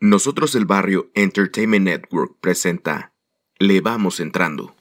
[0.00, 3.14] Nosotros el Barrio Entertainment Network presenta
[3.58, 4.77] Le Vamos Entrando.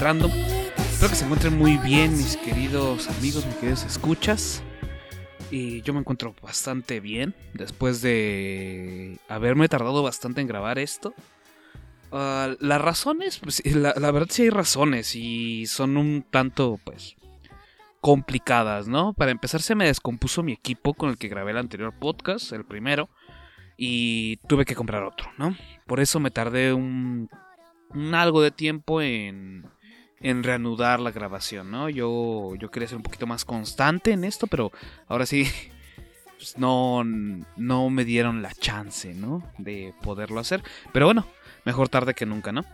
[0.00, 4.62] Espero que se encuentren muy bien, mis queridos amigos, mis queridos escuchas.
[5.50, 11.12] Y yo me encuentro bastante bien después de haberme tardado bastante en grabar esto.
[12.12, 17.16] Uh, las razones, pues, la, verdad sí hay razones y son un tanto, pues,
[18.00, 19.12] complicadas, ¿no?
[19.12, 22.64] Para empezar se me descompuso mi equipo con el que grabé el anterior podcast, el
[22.64, 23.10] primero,
[23.76, 25.54] y tuve que comprar otro, ¿no?
[25.86, 27.28] Por eso me tardé un
[28.14, 29.69] algo de tiempo en,
[30.20, 31.88] en reanudar la grabación, ¿no?
[31.88, 34.70] Yo, yo quería ser un poquito más constante en esto, pero
[35.08, 35.48] ahora sí,
[36.38, 39.42] pues no, no me dieron la chance, ¿no?
[39.58, 40.62] De poderlo hacer.
[40.92, 41.26] Pero bueno,
[41.64, 42.64] mejor tarde que nunca, ¿no?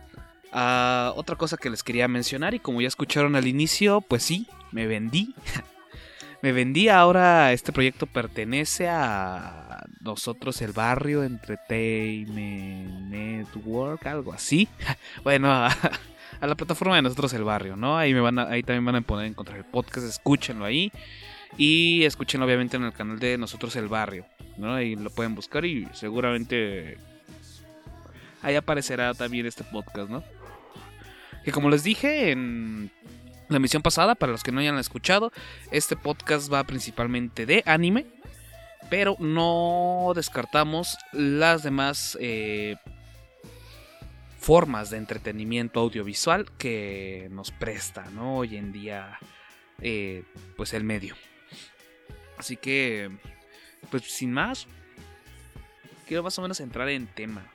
[0.51, 4.47] Ah, otra cosa que les quería mencionar y como ya escucharon al inicio, pues sí,
[4.71, 5.33] me vendí.
[6.41, 14.67] me vendí, ahora este proyecto pertenece a nosotros, el barrio Entertainment Network, algo así.
[15.23, 15.67] bueno,
[16.39, 17.97] a, la plataforma de nosotros, el barrio, ¿no?
[17.97, 20.91] Ahí, me van ahí también van a poder encontrar el podcast, escúchenlo ahí.
[21.57, 24.25] Y escúchenlo obviamente en el canal de nosotros, el barrio,
[24.57, 24.75] ¿no?
[24.75, 26.97] Ahí lo pueden buscar y seguramente
[28.41, 30.23] ahí aparecerá también este podcast, ¿no?
[31.43, 32.91] Que como les dije en
[33.47, 35.31] la emisión pasada, para los que no hayan escuchado,
[35.71, 38.05] este podcast va principalmente de anime,
[38.89, 42.75] pero no descartamos las demás eh,
[44.47, 48.37] formas de entretenimiento audiovisual que nos presta, ¿no?
[48.37, 49.19] Hoy en día,
[49.81, 50.23] eh,
[50.55, 51.15] pues el medio.
[52.37, 53.11] Así que,
[53.91, 54.65] pues sin más,
[56.07, 57.45] quiero más o menos entrar en tema.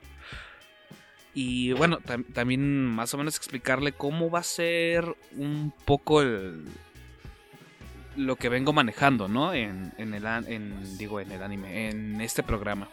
[1.33, 1.97] Y bueno,
[2.31, 6.63] también más o menos explicarle cómo va a ser un poco el,
[8.15, 9.51] lo que vengo manejando, ¿no?
[9.51, 12.87] En, en el en, digo en el anime, en este programa.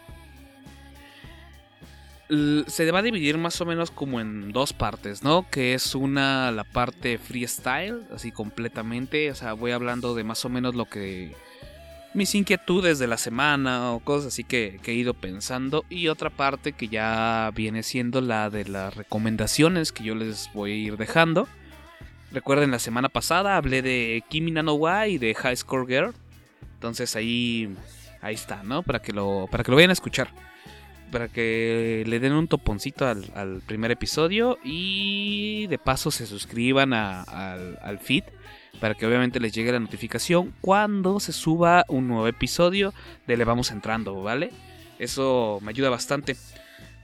[2.66, 5.48] Se va a dividir más o menos como en dos partes, ¿no?
[5.50, 10.48] Que es una la parte freestyle, así completamente, o sea, voy hablando de más o
[10.48, 11.34] menos lo que
[12.12, 15.84] mis inquietudes de la semana o cosas así que, he ido pensando.
[15.88, 20.72] Y otra parte que ya viene siendo la de las recomendaciones que yo les voy
[20.72, 21.48] a ir dejando.
[22.32, 26.14] Recuerden, la semana pasada hablé de Kimi no Wa y de High Score Girl.
[26.74, 27.74] Entonces ahí,
[28.20, 28.82] ahí está, ¿no?
[28.82, 30.32] Para que, lo, para que lo vayan a escuchar.
[31.10, 34.59] Para que le den un toponcito al, primer episodio.
[34.65, 38.25] Y de paso se suscriban al, feed
[38.81, 42.94] para que obviamente les llegue la notificación cuando se suba un nuevo episodio
[43.26, 44.53] de Le Vamos Entrando, ¿vale?
[44.98, 46.37] Eso me ayuda bastante.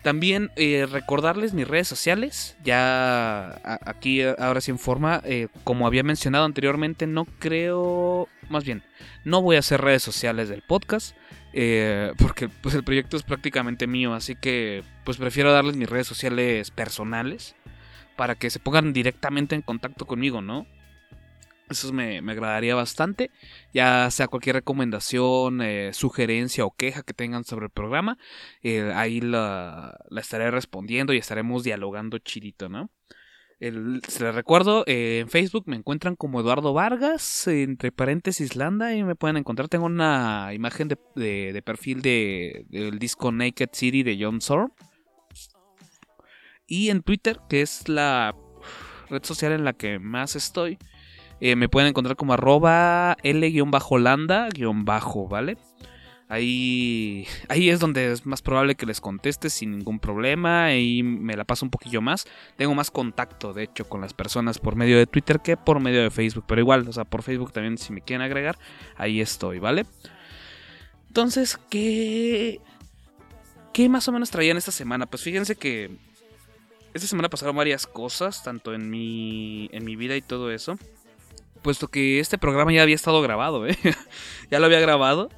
[0.06, 6.04] También eh, recordarles mis redes sociales, ya aquí ahora sí en forma, eh, como había
[6.04, 8.84] mencionado anteriormente, no creo, más bien,
[9.24, 11.16] no voy a hacer redes sociales del podcast,
[11.58, 16.06] eh, porque pues el proyecto es prácticamente mío, así que pues prefiero darles mis redes
[16.06, 17.56] sociales personales
[18.14, 20.66] para que se pongan directamente en contacto conmigo, ¿no?
[21.70, 23.30] Eso me, agradaría bastante.
[23.72, 28.18] Ya sea cualquier recomendación, eh, sugerencia o queja que tengan sobre el programa,
[28.62, 32.90] eh, ahí la, estaré respondiendo y estaremos dialogando chidito, ¿no?
[33.60, 39.02] Se les recuerdo, eh, en Facebook me encuentran como Eduardo Vargas, entre paréntesis Landa, y
[39.02, 39.68] me pueden encontrar.
[39.68, 44.72] Tengo una imagen de, perfil de, del disco Naked City de John Zorn.
[46.66, 48.34] Y en Twitter, que es la
[49.08, 50.78] red social en la que más estoy,
[51.40, 55.56] eh, me pueden encontrar como arroba L-Landa-bajo, ¿vale?
[56.28, 61.36] Ahí, ahí es donde es más probable que les conteste sin ningún problema y me
[61.36, 62.26] la paso un poquillo más.
[62.56, 66.02] Tengo más contacto, de hecho, con las personas por medio de Twitter que por medio
[66.02, 66.44] de Facebook.
[66.48, 68.58] Pero igual, o sea, por Facebook también si me quieren agregar,
[68.96, 69.86] ahí estoy, ¿vale?
[71.06, 72.60] Entonces, ¿qué,
[73.72, 75.06] qué más o menos traían esta semana?
[75.06, 75.96] Pues fíjense que
[76.92, 80.76] esta semana pasaron varias cosas, tanto en mi, en mi vida y todo eso.
[81.62, 83.78] Puesto que este programa ya había estado grabado, ¿eh?
[84.50, 85.30] ya lo había grabado.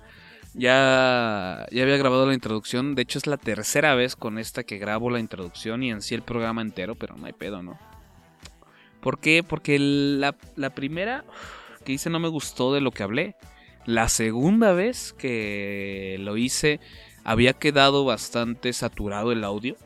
[0.58, 2.96] Ya, ya había grabado la introducción.
[2.96, 6.16] De hecho, es la tercera vez con esta que grabo la introducción y en sí
[6.16, 7.78] el programa entero, pero no hay pedo, ¿no?
[9.00, 9.44] ¿Por qué?
[9.44, 11.24] Porque la, la primera
[11.84, 13.36] que hice no me gustó de lo que hablé.
[13.86, 16.80] La segunda vez que lo hice
[17.22, 19.76] había quedado bastante saturado el audio.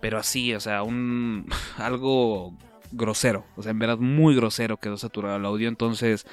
[0.00, 2.54] Pero así, o sea, un algo
[2.90, 3.44] grosero.
[3.56, 5.68] O sea, en verdad muy grosero quedó saturado el audio.
[5.68, 6.26] Entonces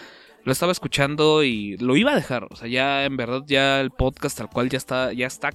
[0.43, 2.47] lo estaba escuchando y lo iba a dejar.
[2.49, 5.51] O sea, ya en verdad ya el podcast tal cual ya está, ya está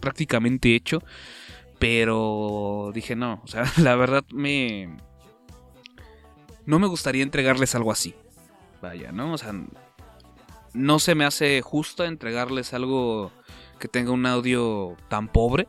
[0.00, 1.02] prácticamente hecho.
[1.78, 4.96] Pero dije no, o sea, la verdad me...
[6.66, 8.14] No me gustaría entregarles algo así.
[8.80, 9.32] Vaya, ¿no?
[9.32, 9.52] O sea,
[10.72, 13.32] no se me hace justo entregarles algo
[13.78, 15.68] que tenga un audio tan pobre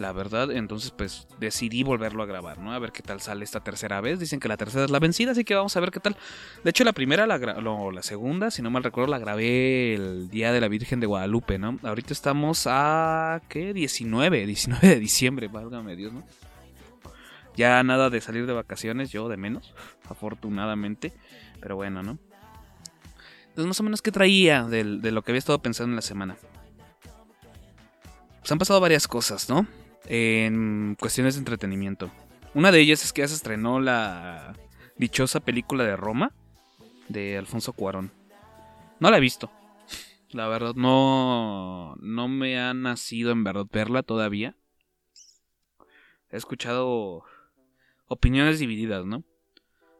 [0.00, 0.50] la verdad.
[0.50, 2.72] Entonces, pues decidí volverlo a grabar, ¿no?
[2.72, 4.18] A ver qué tal sale esta tercera vez.
[4.18, 6.16] Dicen que la tercera es la vencida, así que vamos a ver qué tal.
[6.64, 10.52] De hecho, la primera, la, la segunda, si no mal recuerdo, la grabé el día
[10.52, 11.78] de la Virgen de Guadalupe, ¿no?
[11.82, 13.42] Ahorita estamos a.
[13.48, 13.72] ¿Qué?
[13.72, 16.24] 19, 19 de diciembre, válgame Dios, ¿no?
[17.56, 19.74] Ya nada de salir de vacaciones, yo de menos,
[20.08, 21.12] afortunadamente.
[21.60, 22.18] Pero bueno, ¿no?
[23.48, 26.02] Entonces, más o menos, ¿qué traía de, de lo que había estado pensando en la
[26.02, 26.36] semana?
[28.40, 29.66] Pues han pasado varias cosas, ¿no?
[30.06, 32.10] En cuestiones de entretenimiento.
[32.54, 34.54] Una de ellas es que ya se estrenó la
[34.96, 36.32] dichosa película de Roma
[37.08, 38.12] de Alfonso Cuarón.
[38.98, 39.50] No la he visto.
[40.30, 44.56] La verdad no no me ha nacido en verdad verla todavía.
[46.30, 47.24] He escuchado
[48.06, 49.24] opiniones divididas, ¿no?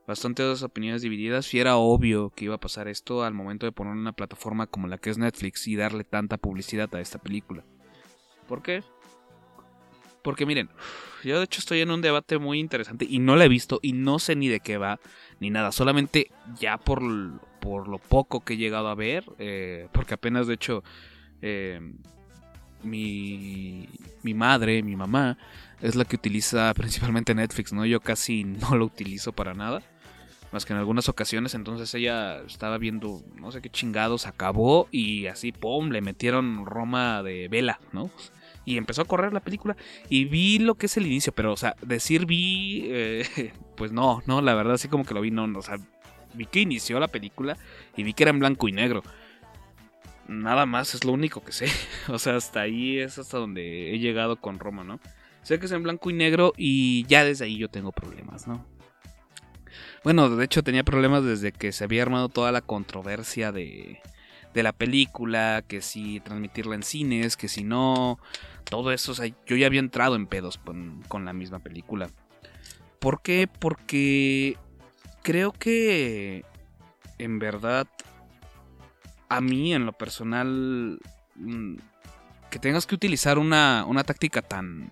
[0.06, 3.92] Bastantes opiniones divididas y era obvio que iba a pasar esto al momento de poner
[3.92, 7.64] una plataforma como la que es Netflix y darle tanta publicidad a esta película.
[8.48, 8.82] ¿Por qué?
[10.22, 10.68] Porque miren,
[11.24, 13.92] yo de hecho estoy en un debate muy interesante y no la he visto y
[13.92, 15.00] no sé ni de qué va
[15.38, 15.72] ni nada.
[15.72, 17.02] Solamente ya por,
[17.60, 20.82] por lo poco que he llegado a ver, eh, porque apenas de hecho
[21.42, 21.80] eh,
[22.82, 23.88] mi,
[24.22, 25.38] mi madre, mi mamá,
[25.80, 27.86] es la que utiliza principalmente Netflix, ¿no?
[27.86, 29.82] Yo casi no lo utilizo para nada.
[30.52, 35.26] Más que en algunas ocasiones, entonces ella estaba viendo, no sé qué chingados, acabó y
[35.26, 38.10] así, ¡pum!, le metieron Roma de vela, ¿no?
[38.64, 39.76] Y empezó a correr la película
[40.08, 44.22] y vi lo que es el inicio, pero o sea, decir vi, eh, pues no,
[44.26, 45.78] no, la verdad así como que lo vi, no, o sea,
[46.34, 47.56] vi que inició la película
[47.96, 49.02] y vi que era en blanco y negro.
[50.28, 51.66] Nada más es lo único que sé,
[52.08, 55.00] o sea, hasta ahí es hasta donde he llegado con Roma, ¿no?
[55.42, 58.66] Sé que es en blanco y negro y ya desde ahí yo tengo problemas, ¿no?
[60.04, 64.00] Bueno, de hecho tenía problemas desde que se había armado toda la controversia de,
[64.54, 68.18] de la película, que si transmitirla en cines, que si no,
[68.64, 69.14] todo eso,
[69.46, 72.10] yo ya había entrado en pedos con, la misma película.
[72.98, 73.48] ¿Por qué?
[73.48, 74.56] Porque
[75.22, 76.44] creo que
[77.18, 77.86] en verdad
[79.28, 80.98] a mí en lo personal
[81.36, 81.76] mm,
[82.50, 84.90] que tengas que utilizar una, una táctica tan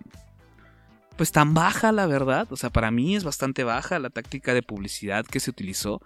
[1.17, 4.63] pues tan baja la verdad, o sea, para mí es bastante baja la táctica de
[4.63, 6.01] publicidad que se utilizó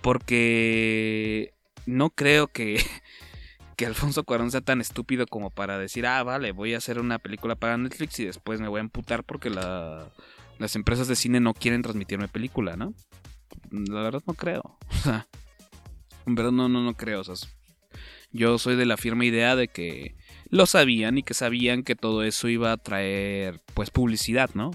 [0.00, 1.53] porque
[1.86, 2.82] no creo que,
[3.76, 7.18] que Alfonso Cuarón sea tan estúpido como para decir, ah, vale, voy a hacer una
[7.18, 10.10] película para Netflix y después me voy a emputar porque la,
[10.58, 12.94] las empresas de cine no quieren transmitirme película, ¿no?
[13.70, 14.78] La verdad no creo.
[16.26, 17.20] En verdad no, no, no creo.
[18.32, 20.16] Yo soy de la firme idea de que
[20.48, 24.70] lo sabían y que sabían que todo eso iba a traer, pues, publicidad, ¿no?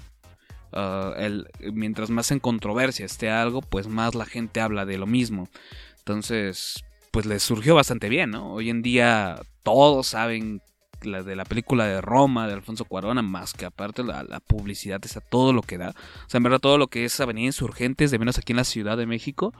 [0.72, 5.08] Ah, el, mientras más en controversia esté algo, pues más la gente habla de lo
[5.08, 5.50] mismo.
[5.98, 8.54] Entonces, pues les surgió bastante bien, ¿no?
[8.54, 10.62] Hoy en día todos saben
[11.02, 15.22] la de la película de Roma de Alfonso Cuarón, más que aparte la, publicidad está
[15.22, 15.90] todo lo que da.
[15.90, 18.64] O sea, en verdad todo lo que es Avenida Insurgentes, de menos aquí en la
[18.64, 19.54] Ciudad de México,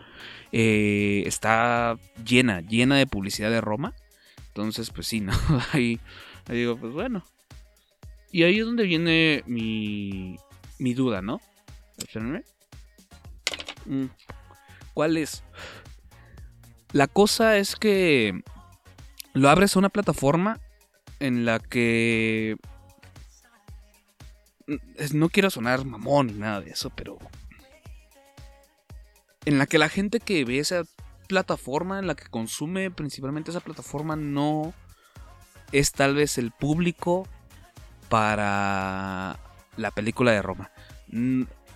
[0.52, 3.94] eh, está llena, llena de publicidad de Roma.
[4.48, 5.34] Entonces, pues sí, ¿no?
[5.74, 6.00] ahí,
[6.50, 7.24] digo, pues bueno.
[8.32, 10.38] Y ahí es donde viene mi,
[10.78, 11.42] mi duda, ¿no?
[13.86, 14.06] Mm.
[14.94, 15.44] ¿Cuál es?
[16.92, 18.42] La cosa es que
[19.34, 20.60] lo abres a una plataforma
[21.20, 22.58] en la que...
[25.14, 27.18] No quiero sonar mamón ni nada de eso, pero...
[29.46, 30.84] En la que la gente que ve esa
[31.28, 34.74] plataforma, en la que consume principalmente esa plataforma, no...
[35.72, 37.28] es tal vez el público
[38.10, 39.38] para
[39.78, 40.72] la película de Roma.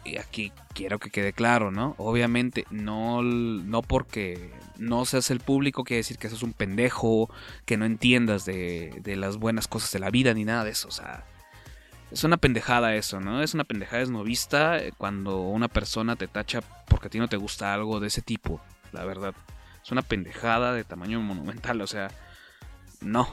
[0.05, 1.93] Y aquí quiero que quede claro, ¿no?
[1.97, 7.29] Obviamente, no, no porque no seas el público quiere decir que seas un pendejo,
[7.65, 10.87] que no entiendas de, las buenas cosas de la vida ni nada de eso.
[10.87, 11.25] O sea,
[12.11, 13.41] es una pendejada eso, ¿no?
[13.41, 17.73] Es una pendejada esnovista cuando una persona te tacha porque a ti no te gusta
[17.73, 18.61] algo de ese tipo,
[18.91, 19.33] la verdad.
[19.83, 22.09] Es una pendejada de tamaño monumental, o sea,
[23.01, 23.29] no.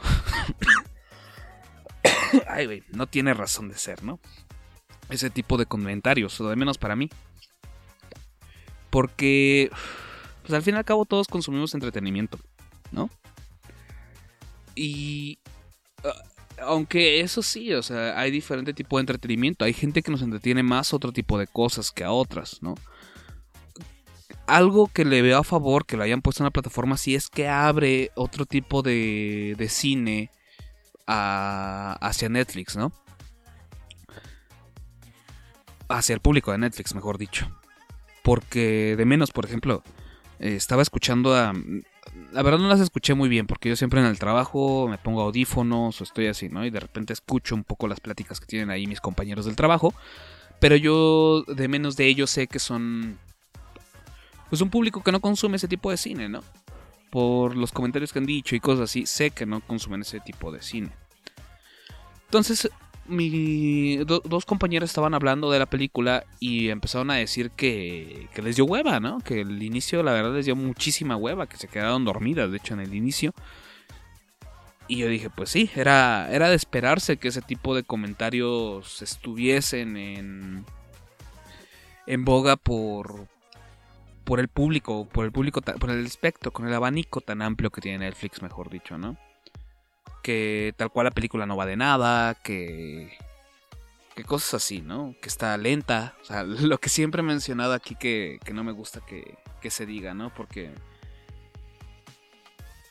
[2.49, 4.19] Ay, güey, no tiene razón de ser, ¿no?
[5.09, 7.11] Ese tipo de comentarios, o de menos para mí.
[8.91, 9.71] Porque,
[10.51, 12.37] pues al fin y al cabo todos consumimos entretenimiento,
[12.91, 13.09] ¿no?
[14.75, 15.39] Y
[16.61, 19.65] aunque eso sí, o sea, hay diferente tipo de entretenimiento.
[19.65, 22.75] Hay gente que nos entretiene más otro tipo de cosas que a otras, ¿no?
[24.49, 27.29] Algo que le veo a favor que lo hayan puesto en la plataforma sí es
[27.29, 30.33] que abre otro tipo de, de cine
[31.07, 32.93] hacia Netflix, ¿no?
[35.89, 37.49] Hacia el público de Netflix, mejor dicho.
[38.25, 39.85] Porque de menos, por ejemplo,
[40.41, 41.53] eh, estaba escuchando a
[42.33, 45.23] la verdad no las escuché muy bien porque yo siempre en el trabajo me pongo
[45.23, 46.65] audífonos o estoy así, ¿no?
[46.65, 49.95] Y de repente escucho un poco las pláticas que tienen ahí mis compañeros del trabajo.
[50.59, 53.19] Pero yo de menos de ellos sé que son
[54.49, 56.43] pues un público que no consume ese tipo de cine, ¿no?
[57.11, 60.53] Por los comentarios que han dicho y cosas así, sé que no consumen ese tipo
[60.53, 60.91] de cine.
[62.25, 62.69] Entonces
[63.11, 68.57] mi, dos compañeros estaban hablando de la película y empezaron a decir que, que, les
[68.57, 69.19] dio hueva, ¿no?
[69.21, 72.75] Que el inicio, la verdad, les dio muchísima hueva, que se quedaron dormidas, de hecho,
[72.75, 73.35] en el inicio.
[74.89, 79.97] Y yo dije, pues sí, era, era de esperarse que ese tipo de comentarios estuviesen
[79.97, 80.65] en,
[82.07, 83.29] en boga por,
[84.25, 87.81] por el público, por el público, por el espectro, con el abanico tan amplio que
[87.81, 89.17] tiene Netflix, mejor dicho, ¿no?
[90.23, 93.17] Que tal cual la película no va de nada, que,
[94.15, 95.15] que cosas así, ¿no?
[95.21, 98.73] Que está lenta, o sea, lo que siempre he mencionado aquí que, que no me
[98.73, 100.33] gusta que, que se diga, ¿no?
[100.35, 100.71] Porque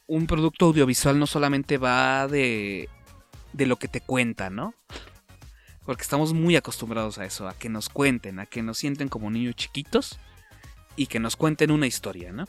[0.08, 2.90] un producto audiovisual no solamente va de,
[3.54, 4.74] de lo que te cuenta, ¿no?
[5.86, 9.30] Porque estamos muy acostumbrados a eso, a que nos cuenten, a que nos sienten como
[9.30, 10.20] niños chiquitos
[10.96, 12.46] y que nos cuenten una historia, ¿no?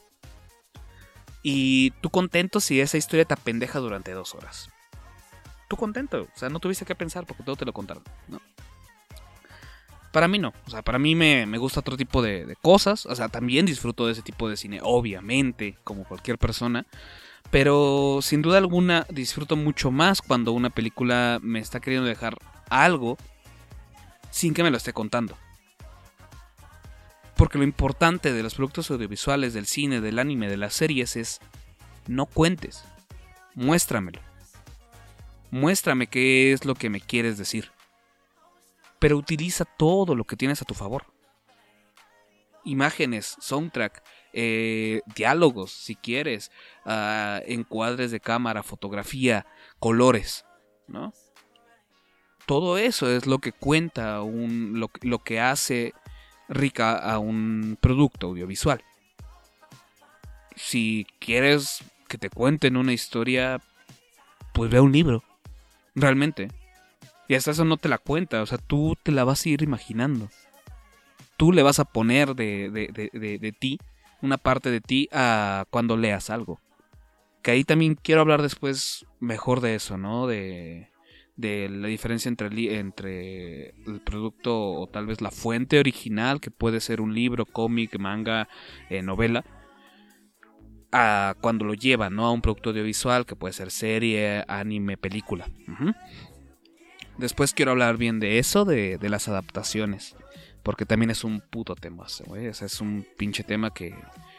[1.42, 4.70] Y tú contento si esa historia te apendeja durante dos horas.
[5.68, 8.02] Tú contento, o sea, no tuviste que pensar porque todo te lo contaron.
[10.12, 13.28] Para mí no, o sea, para mí me, gusta otro tipo de, cosas, o sea,
[13.28, 16.84] también disfruto de ese tipo de cine, obviamente, como cualquier persona,
[17.52, 22.36] pero sin duda alguna disfruto mucho más cuando una película me está queriendo dejar
[22.68, 23.16] algo
[24.30, 25.36] sin que me lo esté contando.
[27.40, 31.40] Porque lo importante de los productos audiovisuales, del cine, del anime, de las series es
[32.06, 32.84] no cuentes,
[33.54, 34.20] muéstramelo.
[35.50, 37.70] Muéstrame qué es lo que me quieres decir.
[38.98, 41.06] Pero utiliza todo lo que tienes a tu favor.
[42.66, 44.02] Imágenes, soundtrack,
[44.34, 46.50] eh, diálogos, si quieres,
[46.84, 49.46] uh, encuadres de cámara, fotografía,
[49.78, 50.44] colores,
[50.88, 51.14] ¿no?
[52.44, 55.94] Todo eso es lo que cuenta, lo que hace
[56.50, 58.82] rica a un producto audiovisual.
[60.56, 63.60] Si quieres que te cuenten una historia,
[64.52, 65.22] pues ve un libro.
[65.94, 66.50] Realmente.
[67.28, 69.62] Y hasta eso no te la cuenta, o sea, tú te la vas a ir
[69.62, 70.28] imaginando.
[71.36, 73.78] Tú le vas a poner de, de, de ti,
[74.20, 76.60] una parte de ti, a cuando leas algo.
[77.42, 80.26] Que ahí también quiero hablar después mejor de eso, ¿no?
[80.26, 80.90] De,
[81.40, 86.80] de la diferencia entre, entre el producto o tal vez la fuente original, que puede
[86.80, 88.48] ser un libro, cómic, manga,
[88.88, 89.44] eh, novela,
[90.92, 92.26] a cuando lo lleva ¿no?
[92.26, 95.48] a un producto audiovisual, que puede ser serie, anime, película.
[97.16, 100.16] Después quiero hablar bien de eso, de, las adaptaciones,
[100.62, 103.94] porque también es un puto tema, es un pinche tema que,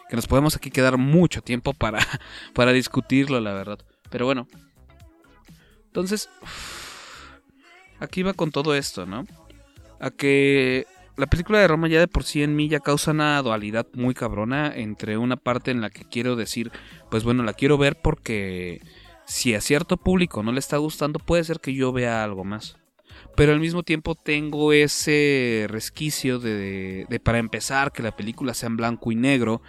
[0.09, 1.99] que nos podemos aquí quedar mucho tiempo para,
[2.53, 3.79] para discutirlo, la verdad.
[4.09, 4.47] Pero bueno.
[5.85, 6.29] Entonces
[8.01, 9.25] aquí va con todo esto, ¿no?
[9.99, 13.41] A que la película de Roma ya de por sí en mí ya causa una
[13.41, 16.71] dualidad muy cabrona entre una parte en la que quiero decir,
[17.09, 18.81] pues bueno, la quiero ver porque
[19.25, 22.77] si a cierto público no le está gustando, puede ser que yo vea algo más.
[23.35, 28.67] Pero al mismo tiempo tengo ese resquicio de, de para empezar que la película sea
[28.67, 29.61] en blanco y negro,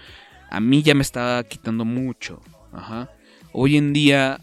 [0.51, 2.41] a mí ya me está quitando mucho.
[2.73, 3.11] Ajá.
[3.53, 4.41] Hoy en día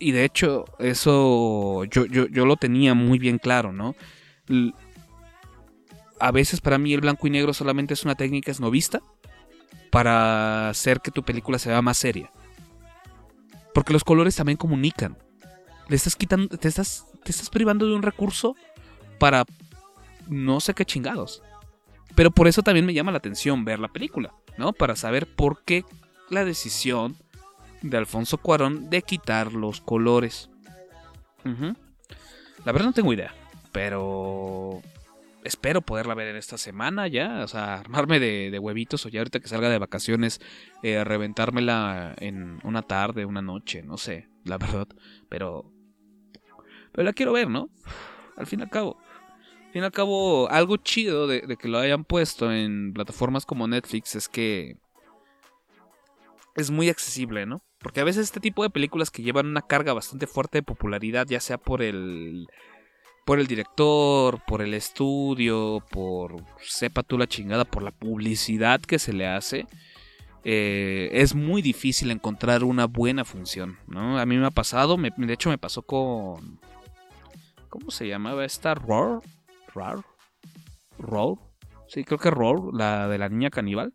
[0.00, 3.94] y de hecho, eso yo, yo, lo tenía muy bien claro, ¿no?
[6.18, 9.00] a veces para mí el blanco y negro solamente es una técnica esnovista
[9.90, 12.32] para hacer que tu película se vea más seria.
[13.72, 15.16] Porque los colores también comunican.
[15.88, 18.56] le estás quitando, te estás, te estás privando de un recurso
[19.18, 19.44] para
[20.28, 21.42] no sé qué chingados.
[22.14, 24.72] Pero por eso también me llama la atención ver la película, ¿no?
[24.72, 25.84] Para saber por qué
[26.28, 27.16] la decisión
[27.82, 30.50] de Alfonso Cuarón de quitar los colores.
[31.44, 33.34] La verdad no tengo idea,
[33.72, 34.82] pero
[35.44, 39.40] espero poderla ver en esta semana ya, o sea, armarme de, huevitos o ya ahorita
[39.40, 40.40] que salga de vacaciones,
[40.82, 44.88] eh, reventármela en una tarde, una noche, no sé, la verdad,
[45.28, 45.72] pero,
[46.92, 47.70] pero la quiero ver, ¿no?
[48.36, 48.98] Al fin y al cabo.
[49.66, 53.46] Al fin y al cabo, algo chido de, de que lo hayan puesto en plataformas
[53.46, 54.76] como Netflix es que
[56.56, 57.62] es muy accesible, ¿no?
[57.80, 61.26] Porque a veces este tipo de películas que llevan una carga bastante fuerte de popularidad,
[61.26, 62.48] ya sea por el
[63.24, 68.98] por el director, por el estudio, por sepa tú la chingada, por la publicidad que
[68.98, 69.66] se le hace,
[70.42, 74.18] eh, es muy difícil encontrar una buena función, ¿no?
[74.18, 76.58] A mí me ha pasado, de hecho me pasó con...
[77.68, 78.74] ¿Cómo se llamaba esta?
[78.74, 79.20] ¿Roar?
[79.72, 80.04] ¿Roar?
[80.98, 81.36] ¿Roar?
[81.86, 83.92] Sí, creo que Roar, la de la niña caníbal.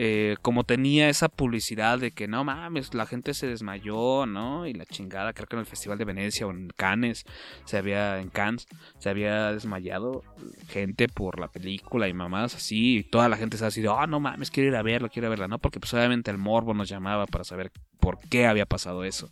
[0.00, 4.64] Eh, como tenía esa publicidad de que no mames, la gente se desmayó, ¿no?
[4.64, 7.24] Y la chingada, creo que en el Festival de Venecia o en Cannes,
[7.64, 8.68] se había, en Cannes,
[9.00, 10.22] se había desmayado
[10.68, 14.06] gente por la película y mamás así, y toda la gente se ha sido, ah,
[14.06, 15.58] no mames, quiero ir a verlo, quiero verla, ¿no?
[15.58, 19.28] Porque pues obviamente el morbo nos llamaba para saber por qué había pasado eso.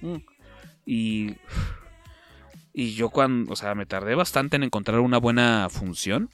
[0.00, 0.16] Mm.
[0.86, 1.36] Y...
[2.72, 6.30] Y yo cuando, o sea, me tardé bastante en encontrar una buena función.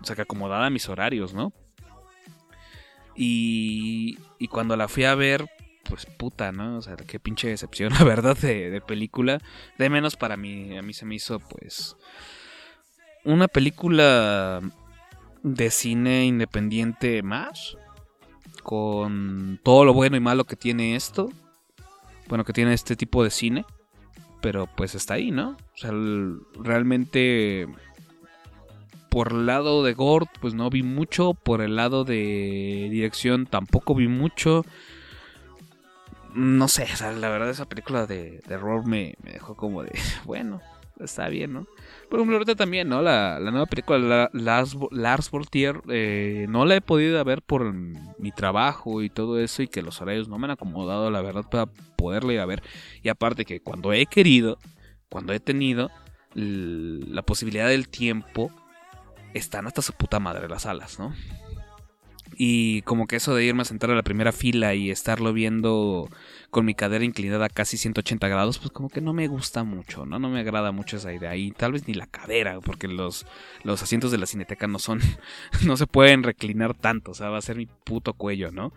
[0.00, 1.52] O sea, que acomodara mis horarios, ¿no?
[3.20, 5.50] Y, y cuando la fui a ver,
[5.88, 6.78] pues puta, ¿no?
[6.78, 9.40] O sea, qué pinche decepción, la verdad, de, película.
[9.76, 11.96] De menos para mí, a mí se me hizo, pues,
[13.24, 14.60] una película
[15.42, 17.76] de cine independiente más.
[18.62, 21.30] Con todo lo bueno y malo que tiene esto.
[22.28, 23.64] Bueno, que tiene este tipo de cine.
[24.40, 25.56] Pero pues está ahí, ¿no?
[25.74, 25.90] O sea,
[26.62, 27.66] realmente
[29.08, 31.34] por el lado de Gord, pues no vi mucho.
[31.34, 34.64] Por el lado de dirección tampoco vi mucho.
[36.34, 40.60] No sé, la verdad esa película de, de me, dejó como de, bueno,
[41.00, 41.66] está bien, ¿no?
[42.08, 43.02] Por ejemplo, ahorita también, ¿no?
[43.02, 48.32] La, nueva película de Lars, Lars Voltier, eh, no la he podido ver por mi
[48.32, 51.66] trabajo y todo eso y que los horarios no me han acomodado, la verdad, para
[51.96, 52.62] poderla ir a ver.
[53.02, 54.58] Y aparte que cuando he querido,
[55.08, 55.90] cuando he tenido
[56.34, 58.52] la posibilidad del tiempo,
[59.34, 61.14] están hasta su puta madre las alas, ¿no?
[62.40, 66.08] Y como que eso de irme a sentar a la primera fila y estarlo viendo
[66.50, 70.06] con mi cadera inclinada a casi 180 grados, pues como que no me gusta mucho,
[70.06, 70.20] ¿no?
[70.20, 71.34] No me agrada mucho esa idea.
[71.34, 73.26] Y tal vez ni la cadera, porque los,
[73.64, 75.00] los asientos de la cineteca no son,
[75.66, 78.72] no se pueden reclinar tanto, o sea, va a ser mi puto cuello, ¿no?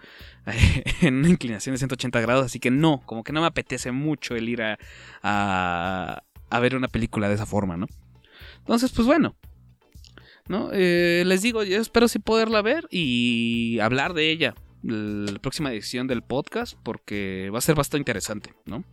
[1.01, 4.35] en una inclinación de 180 grados, así que no, como que no me apetece mucho
[4.35, 4.79] el ir a,
[5.21, 7.85] a, a ver una película de esa forma, ¿no?
[8.57, 9.35] Entonces, pues bueno,
[10.47, 10.69] ¿no?
[10.73, 16.07] Eh, les digo, yo espero sí poderla ver y hablar de ella la próxima edición
[16.07, 18.83] del podcast porque va a ser bastante interesante, ¿no?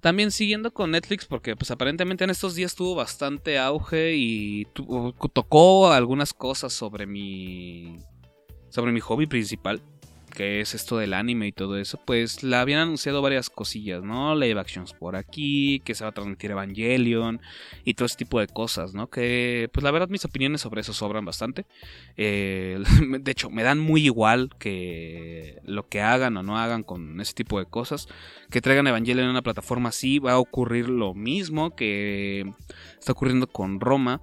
[0.00, 4.66] También siguiendo con Netflix porque pues aparentemente en estos días tuvo bastante auge y
[5.32, 7.98] tocó algunas cosas sobre mi
[8.68, 9.82] sobre mi hobby principal
[10.38, 14.36] que es esto del anime y todo eso, pues la habían anunciado varias cosillas, ¿no?
[14.36, 17.40] Live actions por aquí, que se va a transmitir Evangelion
[17.84, 19.10] y todo ese tipo de cosas, ¿no?
[19.10, 21.66] Que, pues la verdad, mis opiniones sobre eso sobran bastante.
[22.16, 22.80] Eh,
[23.20, 27.34] de hecho, me dan muy igual que lo que hagan o no hagan con ese
[27.34, 28.06] tipo de cosas.
[28.48, 32.48] Que traigan Evangelion en una plataforma así, va a ocurrir lo mismo que
[32.96, 34.22] está ocurriendo con Roma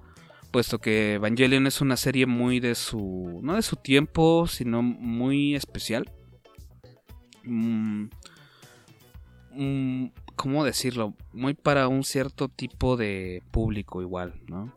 [0.56, 5.54] puesto que Evangelion es una serie muy de su, no de su tiempo, sino muy
[5.54, 6.10] especial.
[7.44, 8.06] Mm,
[9.50, 11.12] mm, ¿Cómo decirlo?
[11.34, 14.74] Muy para un cierto tipo de público igual, ¿no?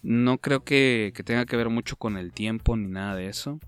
[0.00, 3.58] No creo que, que tenga que ver mucho con el tiempo ni nada de eso.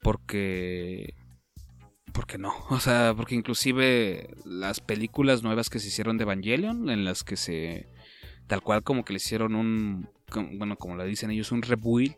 [0.00, 1.12] Porque
[2.14, 7.04] porque no, o sea, porque inclusive las películas nuevas que se hicieron de Evangelion, en
[7.04, 7.86] las que se
[8.46, 10.08] tal cual como que le hicieron un,
[10.52, 12.16] bueno, como le dicen ellos, un rebuild,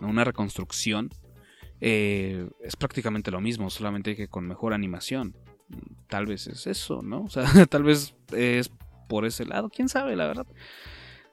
[0.00, 1.10] una reconstrucción,
[1.80, 5.36] eh, es prácticamente lo mismo, solamente que con mejor animación.
[6.08, 7.22] Tal vez es eso, ¿no?
[7.22, 8.70] O sea, tal vez es
[9.08, 10.46] por ese lado, quién sabe, la verdad.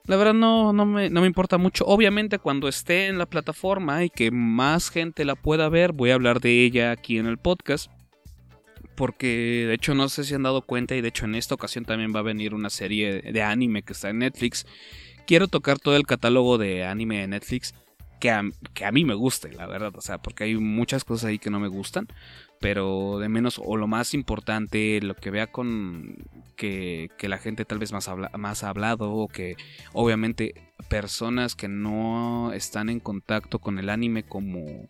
[0.04, 1.84] La verdad no, no, me, no me importa mucho.
[1.84, 6.14] Obviamente cuando esté en la plataforma y que más gente la pueda ver, voy a
[6.14, 7.90] hablar de ella aquí en el podcast
[8.98, 11.84] porque de hecho no sé si han dado cuenta y de hecho en esta ocasión
[11.84, 14.66] también va a venir una serie de anime que está en Netflix.
[15.24, 17.74] Quiero tocar todo el catálogo de anime de Netflix
[18.18, 18.42] que a,
[18.74, 19.92] que a mí me guste, la verdad.
[19.94, 22.08] O sea, porque hay muchas cosas ahí que no me gustan.
[22.58, 26.16] Pero de menos, o lo más importante, lo que vea con
[26.56, 29.56] que, que la gente tal vez más, habla, más ha hablado, o que
[29.92, 30.54] obviamente
[30.88, 34.88] personas que no están en contacto con el anime como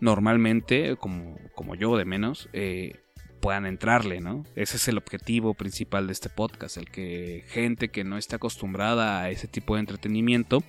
[0.00, 3.01] normalmente, como, como yo de menos, eh,
[3.42, 4.46] puedan entrarle, ¿no?
[4.54, 9.20] Ese es el objetivo principal de este podcast, el que gente que no está acostumbrada
[9.20, 10.62] a ese tipo de entretenimiento,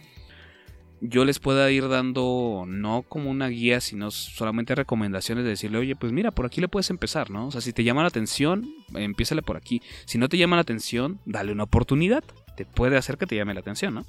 [0.99, 5.95] yo les pueda ir dando no como una guía, sino solamente recomendaciones de decirle, oye,
[5.95, 7.45] pues mira, por aquí le puedes empezar, ¿no?
[7.47, 9.83] O sea, si te llama la atención, empiézale por aquí.
[10.05, 12.23] Si no te llama la atención, dale una oportunidad.
[12.57, 14.05] Te puede hacer que te llame la atención, ¿no?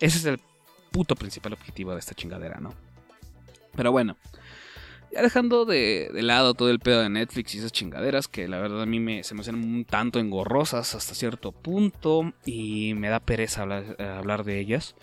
[0.00, 0.40] Ese es el
[0.90, 2.72] puto principal objetivo de esta chingadera, ¿no?
[3.76, 4.16] Pero bueno,
[5.14, 8.82] ya dejando de, lado todo el pedo de Netflix y esas chingaderas, que la verdad
[8.82, 13.20] a mí me, se me hacen un tanto engorrosas hasta cierto punto y me da
[13.20, 14.96] pereza hablar, eh, de ellas.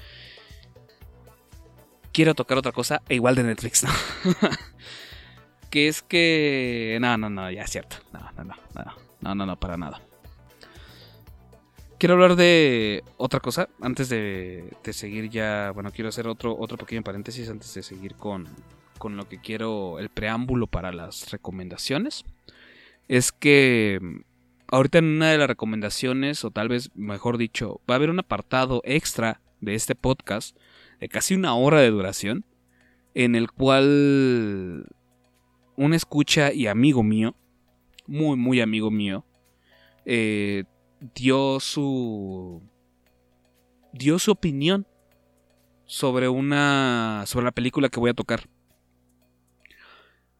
[2.11, 3.89] Quiero tocar otra cosa, e igual de Netflix, ¿no?
[5.69, 6.97] que es que...
[6.99, 7.95] No, no, no, ya es cierto.
[8.11, 10.01] No, no, no, no, no, no, no, para nada.
[11.97, 15.71] Quiero hablar de otra cosa antes de, seguir ya.
[15.71, 18.49] Bueno, quiero hacer otro, otro pequeño paréntesis antes de seguir con,
[19.01, 22.23] con lo que quiero, el preámbulo para las recomendaciones.
[23.07, 23.99] Es que
[24.67, 28.19] ahorita en una de las recomendaciones, o tal vez mejor dicho, va a haber un
[28.19, 30.55] apartado extra de este podcast
[30.99, 32.45] de casi una hora de duración,
[33.15, 34.85] en el cual
[35.75, 37.35] un escucha y amigo mío,
[38.05, 39.25] muy, muy amigo mío,
[40.05, 40.65] eh,
[41.15, 42.61] dio su
[43.93, 44.85] dio su opinión
[45.85, 48.47] sobre una sobre la película que voy a tocar.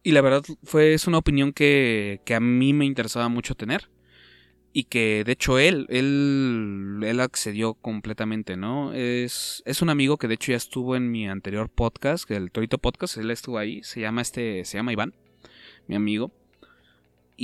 [0.02, 3.88] Y la verdad fue es una opinión que, que a mí me interesaba mucho tener
[4.72, 8.92] y que de hecho él él él accedió completamente, ¿no?
[8.94, 12.78] Es es un amigo que de hecho ya estuvo en mi anterior podcast, el Torito
[12.78, 15.14] Podcast, él estuvo ahí, se llama este se llama Iván,
[15.86, 16.32] mi amigo.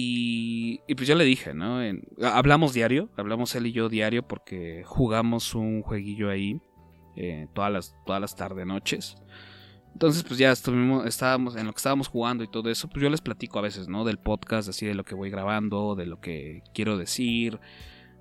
[0.00, 1.80] Y, pues yo le dije, ¿no?
[2.22, 6.60] hablamos diario, hablamos él y yo diario porque jugamos un jueguillo ahí
[7.16, 9.16] eh, todas las, todas las tarde noches.
[9.98, 13.10] Entonces, pues ya estuvimos, estábamos en lo que estábamos jugando y todo eso, pues yo
[13.10, 14.04] les platico a veces, ¿no?
[14.04, 17.58] Del podcast, así de lo que voy grabando, de lo que quiero decir,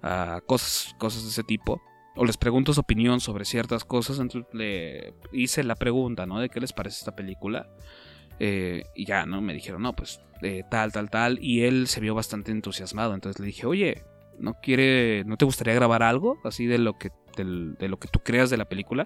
[0.02, 1.80] uh, cosas, cosas de ese tipo.
[2.16, 6.40] O les pregunto su opinión sobre ciertas cosas, entonces le hice la pregunta, ¿no?
[6.40, 7.70] De qué les parece esta película.
[8.40, 9.40] Eh, y ya, ¿no?
[9.42, 11.38] Me dijeron, no, pues eh, tal, tal, tal.
[11.44, 13.13] Y él se vio bastante entusiasmado.
[13.13, 14.04] Entonces le dije, oye,
[14.40, 18.22] ¿no quiere, no te gustaría grabar algo así de lo que, de, lo que tú
[18.22, 19.06] creas de la película?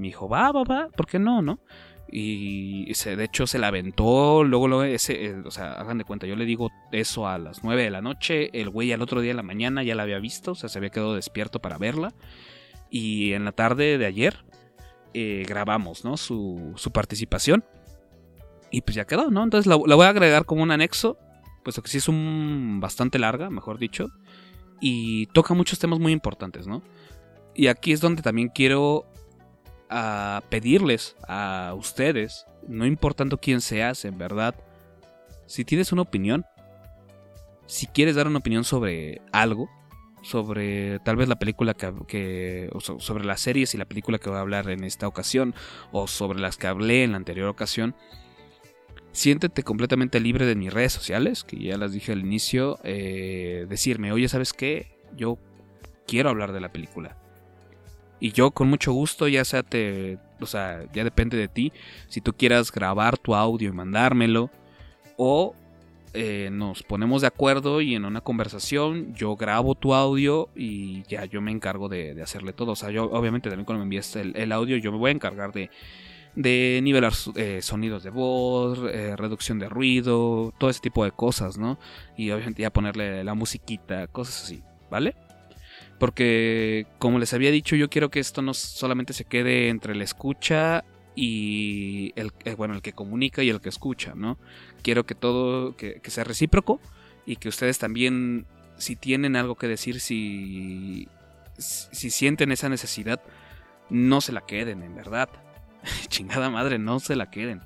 [0.00, 1.60] Me dijo, va, va, va, ¿por qué no, no?
[2.12, 6.26] Y de hecho se la aventó, luego, luego ese, eh, o sea, hagan de cuenta,
[6.26, 9.30] yo le digo eso a las 9 de la noche, el güey al otro día
[9.30, 12.12] de la mañana ya la había visto, o sea, se había quedado despierto para verla.
[12.90, 14.44] Y en la tarde de ayer
[15.14, 16.16] grabamos, ¿no?
[16.16, 17.64] Su, su participación.
[18.70, 19.42] Y pues ya quedó, ¿no?
[19.42, 21.18] Entonces la, voy a agregar como un anexo,
[21.64, 24.10] puesto que sí es un bastante larga, mejor dicho.
[24.80, 26.82] Y toca muchos temas muy importantes, ¿no?
[27.54, 29.09] Y aquí es donde también quiero
[29.90, 34.54] a pedirles a ustedes, no importando quién seas, en verdad,
[35.46, 36.46] si tienes una opinión,
[37.66, 39.68] si quieres dar una opinión sobre algo,
[40.22, 44.42] sobre tal vez la película que, sobre las series y la película que voy a
[44.42, 45.54] hablar en esta ocasión,
[45.90, 47.94] o sobre las que hablé en la anterior ocasión,
[49.12, 54.12] siéntete completamente libre de mis redes sociales, que ya las dije al inicio, eh, decirme,
[54.12, 54.98] oye, ¿sabes qué?
[55.16, 55.38] Yo
[56.06, 57.19] quiero hablar de la película.
[58.20, 61.72] Y yo con mucho gusto, ya sea te, o sea, ya depende de ti,
[62.08, 64.50] si tú quieras grabar tu audio y mandármelo,
[65.16, 65.54] o
[66.12, 71.24] eh, nos ponemos de acuerdo y en una conversación yo grabo tu audio y ya
[71.24, 72.72] yo me encargo de, hacerle todo.
[72.72, 75.52] O sea, yo obviamente también cuando me envíes el audio, yo me voy a encargar
[75.52, 75.70] de
[76.34, 81.58] de nivelar eh, sonidos de voz, eh, reducción de ruido, todo ese tipo de cosas,
[81.58, 81.78] ¿no?
[82.16, 85.14] Y obviamente ya ponerle la musiquita, cosas así, ¿vale?
[86.00, 90.02] Porque, como les había dicho, yo quiero que esto no solamente se quede entre la
[90.02, 90.82] escucha
[91.14, 94.38] y el, eh, bueno, el que comunica y el que escucha, ¿no?
[94.82, 96.80] Quiero que todo, que, sea recíproco
[97.26, 98.46] y que ustedes también,
[98.78, 101.06] si tienen algo que decir, si,
[101.58, 103.20] si sienten esa necesidad,
[103.90, 105.28] no se la queden, en verdad
[106.08, 107.60] chingada madre, no se la queden.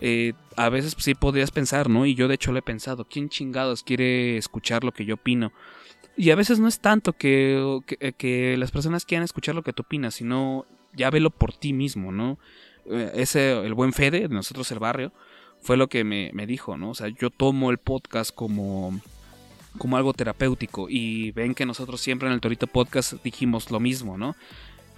[0.00, 2.06] Eh, a veces sí podrías pensar, ¿no?
[2.06, 5.52] Y yo de hecho lo he pensado, ¿quién chingados quiere escuchar lo que yo opino?
[6.16, 7.80] Y a veces no es tanto que,
[8.16, 12.10] que, las personas quieran escuchar lo que tú opinas, sino ya velo por ti mismo,
[12.10, 12.38] ¿no?
[12.86, 15.12] Eh, ese, el buen Fede, de nosotros el barrio,
[15.60, 16.90] fue lo que me, me, dijo, ¿no?
[16.90, 18.98] O sea, yo tomo el podcast como,
[19.76, 24.16] como algo terapéutico y ven que nosotros siempre en el Torito Podcast dijimos lo mismo,
[24.16, 24.36] ¿no?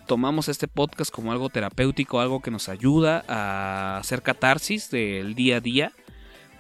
[0.08, 5.58] tomamos este podcast como algo terapéutico, algo que nos ayuda a hacer catarsis del día
[5.58, 5.92] a día,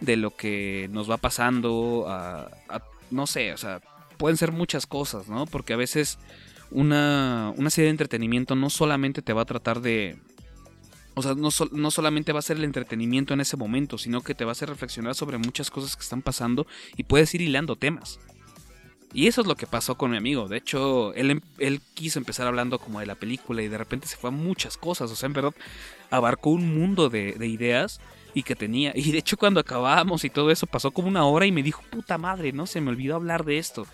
[0.00, 2.50] de lo que nos va pasando, a,
[3.10, 3.80] no sé, o sea,
[4.18, 5.46] pueden ser muchas cosas, ¿no?
[5.46, 6.18] Porque a veces
[6.70, 10.18] una, una serie de entretenimiento no solamente te va a tratar de...
[11.14, 14.36] O sea, no, no, solamente va a ser el entretenimiento en ese momento, sino que
[14.36, 17.74] te va a hacer reflexionar sobre muchas cosas que están pasando y puedes ir hilando
[17.74, 18.20] temas.
[19.12, 20.46] Y eso es lo que pasó con mi amigo.
[20.46, 24.06] De hecho, él, em, él, quiso empezar hablando como de la película y de repente
[24.06, 25.10] se fue a muchas cosas.
[25.10, 25.54] O sea, en verdad,
[26.10, 28.00] abarcó un mundo de, de ideas
[28.38, 28.92] y que tenía.
[28.94, 31.82] Y de hecho, cuando acabamos y todo eso, pasó como una hora y me dijo,
[31.90, 32.66] puta madre, ¿no?
[32.66, 33.84] Se me olvidó hablar de esto.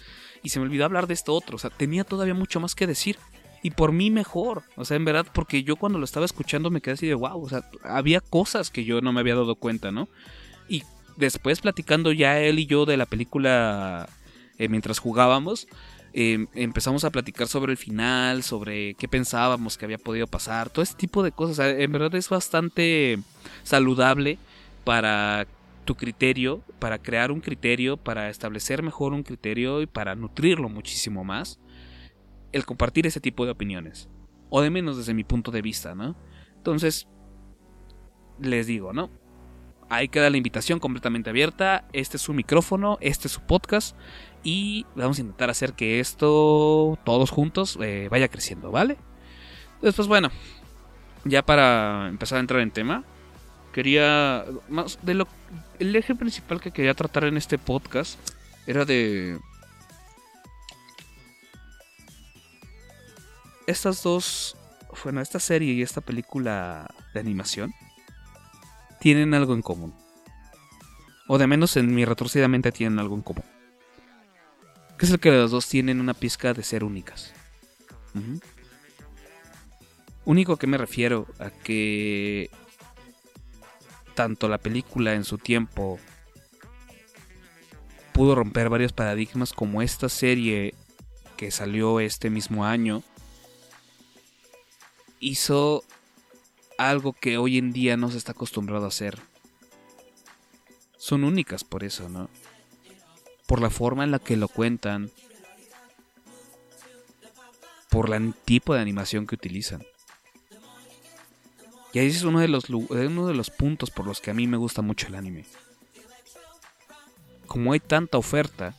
[0.42, 1.56] Y se me olvidó hablar de esto otro.
[1.56, 3.16] O sea, tenía todavía mucho más que decir.
[3.62, 4.64] Y por mí mejor.
[4.76, 7.42] O sea, en verdad, porque yo cuando lo estaba escuchando me quedé así de wow.
[7.42, 10.08] O sea, había cosas que yo no me había dado cuenta, ¿no?
[10.68, 10.82] Y
[11.16, 14.10] después platicando ya él y yo de la película
[14.58, 15.66] eh, mientras jugábamos.
[16.16, 20.84] Em, empezamos a platicar sobre el final, sobre qué pensábamos que había podido pasar, todo
[20.84, 21.74] ese tipo de cosas.
[21.76, 23.18] En verdad es bastante
[23.64, 24.38] saludable
[24.84, 25.48] para
[25.84, 31.24] tu criterio, para crear un criterio, para establecer mejor un criterio y para nutrirlo muchísimo
[31.24, 31.58] más,
[32.52, 34.08] el compartir ese tipo de opiniones.
[34.50, 36.14] O de menos desde mi punto de vista, ¿no?
[36.56, 37.08] Entonces,
[38.40, 39.10] les digo, ¿no?
[39.88, 41.88] Ahí queda la invitación completamente abierta.
[41.92, 43.96] Este es su micrófono, este es su podcast.
[44.44, 48.98] Y vamos a intentar hacer que esto, todos juntos, eh, vaya creciendo, ¿vale?
[49.80, 50.30] Después, bueno,
[51.24, 53.04] ya para empezar a entrar en tema,
[53.72, 54.44] quería.
[54.68, 55.26] Más de lo.
[55.78, 58.18] El eje principal que quería tratar en este podcast
[58.66, 59.38] era de.
[63.66, 64.58] Estas dos.
[65.02, 67.72] Bueno, esta serie y esta película de animación
[69.00, 69.94] tienen algo en común.
[71.28, 73.53] O de menos en mi retorcida mente tienen algo en común
[74.98, 77.32] que es el que las dos tienen una pizca de ser únicas.
[80.24, 82.50] Único que me refiero a que
[84.14, 85.98] tanto la película en su tiempo
[88.12, 90.74] pudo romper varios paradigmas como esta serie
[91.36, 93.02] que salió este mismo año
[95.18, 95.82] hizo
[96.78, 99.18] algo que hoy en día no se está acostumbrado a hacer.
[100.96, 102.28] Son únicas por eso, ¿no?
[103.46, 105.10] Por la forma en la que lo cuentan,
[107.90, 109.84] por el tipo de animación que utilizan.
[111.92, 114.48] Y ahí es uno de los, uno de los puntos por los que a mí
[114.48, 115.44] me gusta mucho el anime.
[117.46, 118.74] Como hay tanta oferta,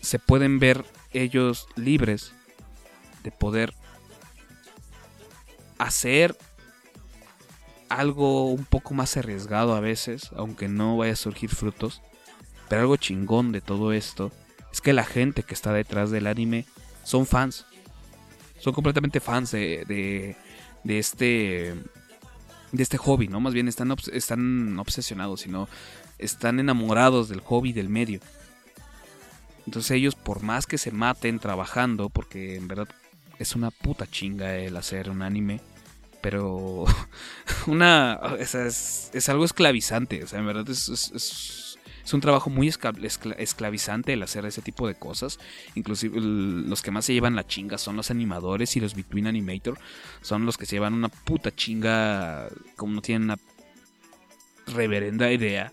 [0.00, 2.32] se pueden ver ellos libres
[3.24, 3.74] de poder
[5.78, 6.36] hacer
[7.88, 12.02] algo un poco más arriesgado a veces, aunque no vaya a surgir frutos,
[12.70, 14.30] pero algo chingón de todo esto
[14.72, 16.66] es que la gente que está detrás del anime
[17.02, 17.66] son fans.
[18.60, 20.36] Son completamente fans de,
[20.84, 21.74] de, este
[22.70, 23.40] de este hobby, ¿no?
[23.40, 25.68] Más bien están, están obsesionados, sino
[26.18, 28.20] están enamorados del hobby del medio.
[29.66, 32.88] Entonces ellos, por más que se maten trabajando, porque en verdad
[33.40, 35.60] es una puta chinga el hacer un anime,
[36.20, 36.84] pero
[37.66, 41.69] una es, es, algo esclavizante, o sea, en verdad es
[42.12, 45.38] un trabajo muy esclavizante el hacer ese tipo de cosas.
[45.74, 49.78] Inclusive los que más se llevan la chinga son los animadores y los Between Animator.
[50.20, 53.38] Son los que se llevan una puta chinga como no tienen una
[54.66, 55.72] reverenda idea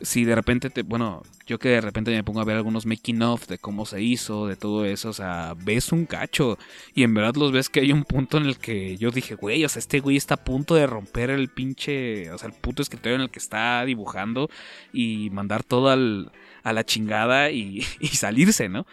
[0.00, 3.22] si de repente te, bueno, yo que de repente me pongo a ver algunos making
[3.22, 6.58] of de cómo se hizo, de todo eso, o sea, ves un cacho
[6.92, 9.64] y en verdad los ves que hay un punto en el que yo dije, güey,
[9.64, 12.82] o sea, este güey está a punto de romper el pinche, o sea, el puto
[12.82, 14.50] escritorio en el que está dibujando
[14.92, 16.32] y mandar todo al,
[16.64, 18.84] a la chingada y, y salirse, ¿no?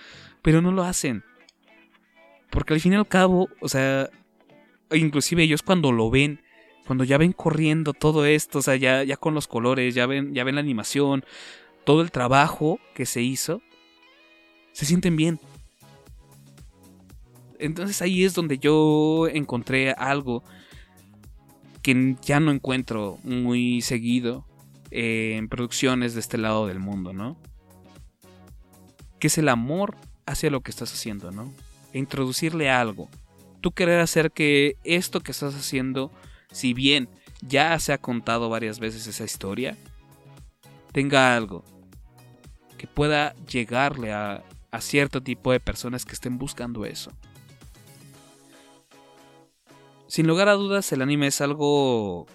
[0.43, 1.23] Pero no lo hacen.
[2.51, 4.11] Porque al fin y al cabo, o sea,
[4.91, 6.39] inclusive ellos cuando lo ven,
[6.85, 10.35] cuando ya ven corriendo todo esto, o sea, ya, ya con los colores, ya ven,
[10.35, 11.25] ya ven la animación,
[11.83, 13.61] todo el trabajo que se hizo,
[14.71, 15.39] se sienten bien.
[17.59, 20.43] Entonces ahí es donde yo encontré algo
[21.81, 24.45] que ya no encuentro muy seguido
[24.91, 27.37] en producciones de este lado del mundo, ¿no?
[29.19, 31.51] Que es el amor hacia lo que estás haciendo, ¿no?
[31.93, 33.09] E introducirle algo.
[33.61, 36.11] Tú querer hacer que esto que estás haciendo
[36.51, 37.09] si bien
[37.41, 39.77] ya se ha contado varias veces esa historia,
[40.91, 41.63] tenga algo
[42.83, 44.43] que pueda llegarle a,
[44.81, 47.13] cierto tipo de personas que estén buscando eso.
[50.07, 52.27] Sin lugar a dudas, el anime es algo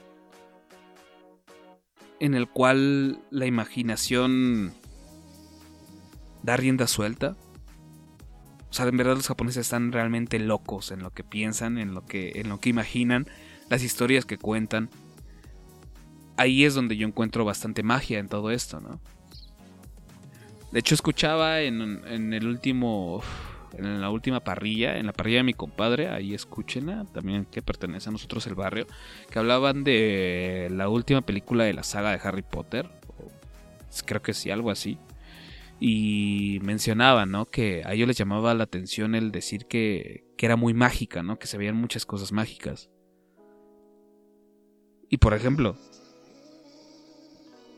[2.19, 4.73] en el cual la imaginación
[6.43, 7.37] da rienda suelta.
[8.71, 12.07] O sea, en verdad los japoneses están realmente locos en lo que piensan, en lo
[12.07, 13.27] que, en lo que imaginan,
[13.69, 14.89] las historias que cuentan.
[16.39, 18.99] Ahí es donde yo encuentro bastante magia en todo esto, ¿no?
[20.73, 23.23] De hecho, escuchaba en, en el último.
[23.77, 28.09] En la última parrilla, en la parrilla de mi compadre, ahí escúchenla, también que pertenece
[28.09, 28.87] a nosotros el barrio,
[29.31, 32.89] que hablaban de la última película de la saga de Harry Potter.
[34.07, 34.99] Creo que sí, algo así.
[35.81, 37.45] Y mencionaban, ¿no?
[37.45, 41.39] Que a ellos les llamaba la atención el decir que, que era muy mágica, ¿no?
[41.39, 42.91] Que se veían muchas cosas mágicas.
[45.11, 45.77] Y por ejemplo,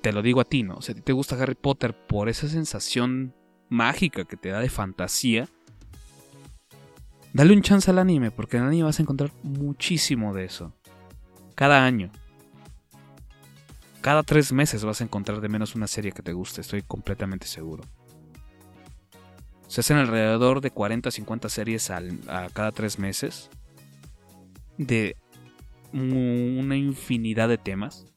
[0.01, 0.77] te lo digo a ti, ¿no?
[0.77, 3.35] O sea, a ti te gusta Harry Potter por esa sensación
[3.69, 5.49] mágica que te da de fantasía.
[7.33, 10.75] Dale un chance al anime, porque en el anime vas a encontrar muchísimo de eso.
[11.55, 12.11] Cada año.
[14.01, 17.47] Cada tres meses vas a encontrar de menos una serie que te guste, estoy completamente
[17.47, 17.85] seguro.
[19.69, 22.03] Se hacen alrededor de 40 50 series a
[22.53, 23.51] cada tres meses.
[24.79, 25.17] De
[25.93, 28.10] una infinidad de temas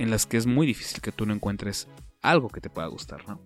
[0.00, 1.86] en las que es muy difícil que tú no encuentres
[2.22, 3.38] algo que te pueda gustar, ¿no?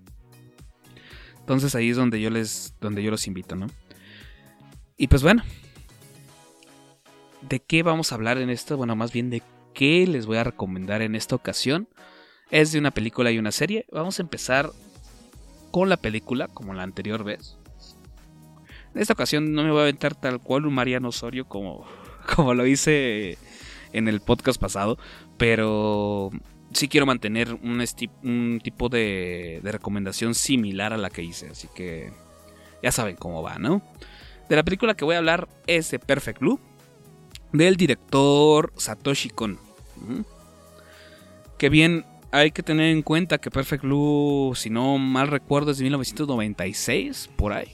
[1.41, 3.67] Entonces ahí es donde yo les donde yo los invito, ¿no?
[4.97, 5.43] Y pues bueno,
[7.43, 8.77] ¿de qué vamos a hablar en esto?
[8.77, 9.43] Bueno, más bien de
[9.75, 11.89] qué les voy a recomendar en esta ocasión.
[12.51, 13.85] Es de una película y una serie.
[13.91, 14.71] Vamos a empezar
[15.73, 17.57] con la película, como la anterior vez.
[18.95, 21.85] En esta ocasión no me voy a aventar tal cual un Mariano Osorio como,
[22.37, 23.39] como lo hice
[23.93, 24.99] en el podcast pasado,
[25.37, 26.31] pero
[26.73, 32.13] sí quiero mantener un, tipo de, de, recomendación similar a la que hice, así que
[32.83, 33.83] ya saben cómo va, ¿no?
[34.49, 36.61] De la película que voy a hablar es de Perfect Blue,
[37.53, 39.59] del director Satoshi Kon.
[41.57, 45.79] Que bien, hay que tener en cuenta que Perfect Blue, si no mal recuerdo, es
[45.79, 47.69] de 1996, por ahí.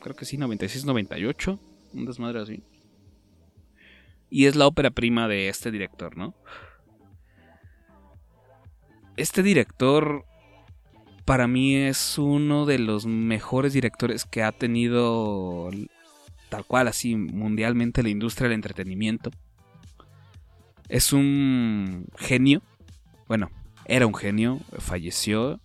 [0.00, 1.58] Creo que sí, 96-98,
[1.94, 2.62] un desmadre así.
[4.30, 6.34] Y es la ópera prima de este director, ¿no?
[9.22, 10.24] Este director
[11.24, 15.70] para mí es uno de los mejores directores que ha tenido
[16.48, 19.30] tal cual así mundialmente la industria del entretenimiento.
[20.88, 22.62] Es un genio.
[23.28, 23.48] Bueno,
[23.84, 25.60] era un genio, falleció.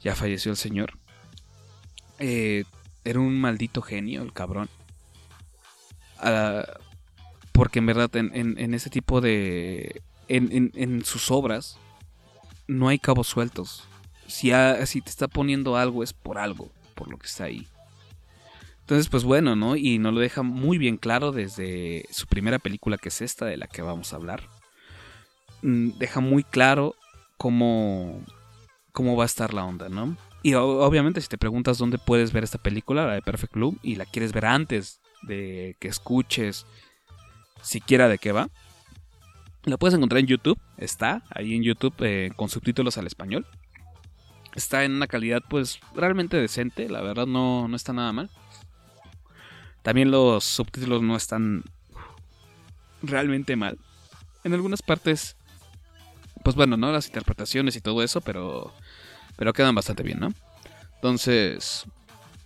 [0.00, 0.98] Ya falleció el señor.
[2.18, 2.64] Eh,
[3.04, 4.68] era un maldito genio el cabrón.
[6.18, 6.64] Ah,
[7.52, 10.02] porque en verdad, en, ese tipo de.
[10.26, 11.78] En, sus obras,
[12.68, 13.88] no hay cabos sueltos.
[14.28, 14.52] Si,
[14.84, 17.66] si te está poniendo algo, es por algo, por lo que está ahí.
[18.80, 19.76] Entonces, pues bueno, ¿no?
[19.76, 23.56] Y nos lo deja muy bien claro desde su primera película, que es esta de
[23.56, 24.42] la que vamos a hablar.
[25.62, 26.94] Mm, deja muy claro
[27.36, 28.22] cómo,
[28.92, 30.16] cómo va a estar la onda, ¿no?
[30.42, 33.96] Y obviamente si te preguntas dónde puedes ver esta película, la de Perfect Blue, y
[33.96, 36.64] la quieres ver antes de que escuches
[37.60, 38.48] siquiera de qué va.
[39.68, 43.46] La puedes encontrar en YouTube, está ahí en YouTube eh, con subtítulos al español.
[44.54, 48.30] Está en una calidad pues realmente decente, la verdad no, no está nada mal.
[49.82, 51.64] También los subtítulos no están
[53.02, 53.78] realmente mal.
[54.42, 55.36] En algunas partes,
[56.42, 56.90] pues bueno, ¿no?
[56.90, 58.72] Las interpretaciones y todo eso, pero,
[59.36, 60.32] pero quedan bastante bien, ¿no?
[60.94, 61.84] Entonces,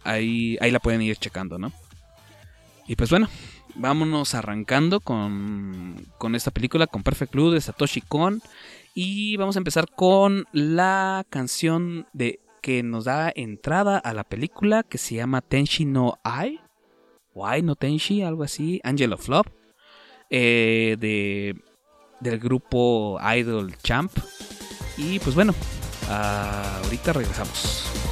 [0.02, 1.72] ahí, ahí la pueden ir checando, ¿no?
[2.88, 3.28] Y pues bueno,
[3.74, 8.42] vámonos arrancando con, con esta película, con Perfect Blue de Satoshi Kon.
[8.94, 14.82] Y vamos a empezar con la canción de que nos da entrada a la película
[14.82, 16.61] que se llama Tenshi no Ai.
[17.35, 18.80] Why no Tenshi, algo así.
[18.85, 19.48] Angel of Love.
[20.30, 21.56] Eh, de,
[22.20, 24.12] del grupo Idol Champ.
[24.96, 25.54] Y pues bueno,
[26.08, 28.12] ahorita regresamos.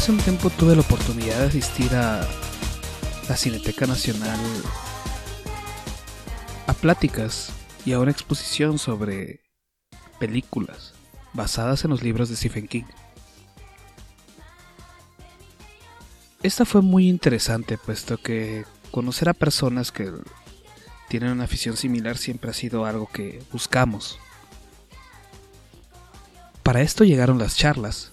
[0.00, 2.26] Hace un tiempo tuve la oportunidad de asistir a
[3.28, 4.40] la Cineteca Nacional
[6.66, 7.52] a pláticas
[7.84, 9.42] y a una exposición sobre
[10.18, 10.94] películas
[11.34, 12.84] basadas en los libros de Stephen King.
[16.42, 20.10] Esta fue muy interesante puesto que conocer a personas que
[21.10, 24.18] tienen una afición similar siempre ha sido algo que buscamos.
[26.62, 28.09] Para esto llegaron las charlas,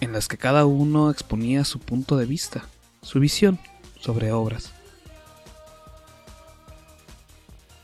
[0.00, 2.64] en las que cada uno exponía su punto de vista,
[3.02, 3.58] su visión
[4.00, 4.72] sobre obras.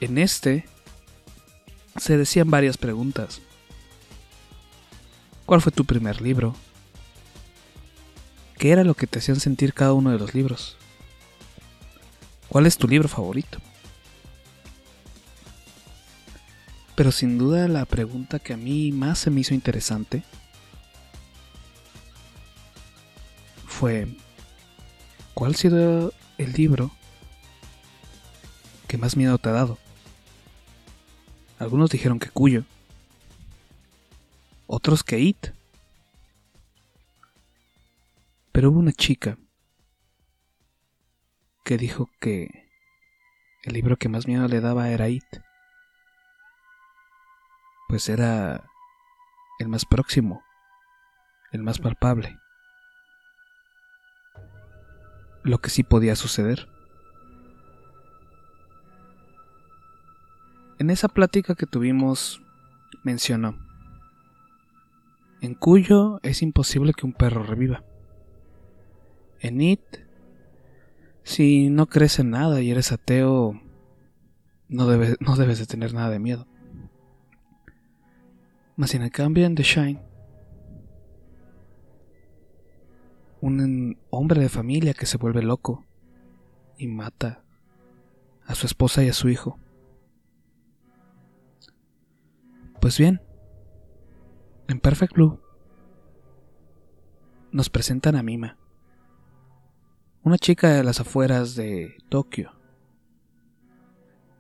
[0.01, 0.67] En este
[1.97, 3.41] se decían varias preguntas.
[5.45, 6.55] ¿Cuál fue tu primer libro?
[8.59, 10.77] ¿Qué era lo que te hacían sentir cada uno de los libros?
[12.49, 13.59] ¿Cuál es tu libro favorito?
[16.95, 20.23] Pero sin duda la pregunta que a mí más se me hizo interesante
[23.77, 24.09] fue,
[25.35, 26.91] ¿cuál ha sido el libro
[28.89, 29.77] que más miedo te ha dado?
[31.59, 32.65] Algunos dijeron que Cuyo,
[34.67, 35.49] otros que It.
[38.51, 39.37] Pero hubo una chica
[41.63, 42.49] que dijo que
[43.65, 45.27] el libro que más miedo le daba era It.
[47.89, 48.65] Pues era
[49.59, 50.43] el más próximo,
[51.53, 52.39] el más palpable.
[55.47, 56.69] Lo que sí podía suceder.
[60.81, 62.43] En esa plática que tuvimos
[63.05, 63.57] mencionó,
[65.41, 67.85] en Cuyo es imposible que un perro reviva.
[69.39, 69.81] En It,
[71.23, 73.63] si no crees en nada y eres ateo,
[74.69, 76.49] no, debes, no debes de tener nada de miedo.
[78.75, 80.03] Mas en el cambio en The Shine,
[83.41, 85.85] un hombre de familia que se vuelve loco
[86.79, 87.43] y mata
[88.47, 89.59] a su esposa y a su hijo.
[92.81, 93.21] Pues bien,
[94.69, 95.41] en Perfect Blue
[97.53, 98.59] nos presentan a Mima,
[100.23, 102.53] una chica de las afueras de Tokio,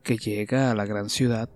[0.02, 1.48] que llega a la gran ciudad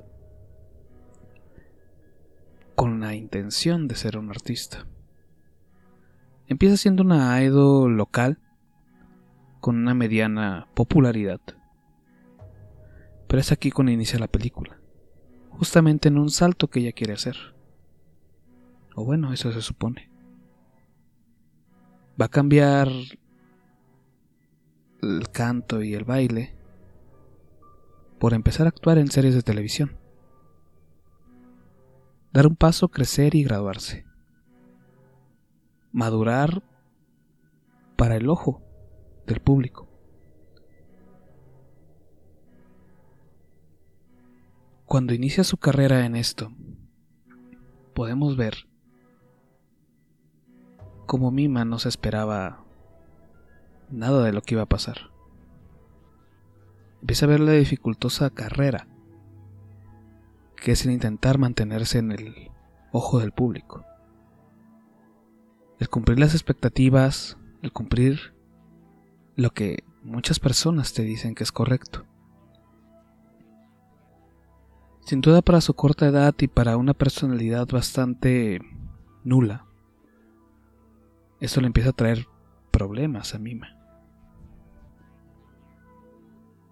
[2.74, 4.86] con la intención de ser un artista.
[6.50, 8.40] Empieza siendo una idol local
[9.60, 11.40] con una mediana popularidad.
[13.28, 14.80] Pero es aquí cuando inicia la película,
[15.50, 17.36] justamente en un salto que ella quiere hacer.
[18.96, 20.10] O bueno, eso se supone.
[22.20, 22.88] Va a cambiar
[25.02, 26.56] el canto y el baile
[28.18, 29.96] por empezar a actuar en series de televisión.
[32.32, 34.09] Dar un paso, crecer y graduarse.
[35.92, 36.62] Madurar
[37.96, 38.62] para el ojo
[39.26, 39.88] del público.
[44.86, 46.52] Cuando inicia su carrera en esto,
[47.94, 48.70] podemos ver
[51.10, 52.64] como Mima no se esperaba
[53.90, 55.10] nada de lo que iba a pasar.
[57.00, 58.86] Empieza a ver la dificultosa carrera,
[60.54, 62.50] que es el intentar mantenerse en el
[62.92, 63.84] ojo del público.
[65.80, 68.34] El cumplir las expectativas, el cumplir
[69.34, 72.04] lo que muchas personas te dicen que es correcto.
[75.00, 78.60] Sin duda para su corta edad y para una personalidad bastante
[79.24, 79.64] nula,
[81.40, 82.26] esto le empieza a traer
[82.70, 83.74] problemas a Mima.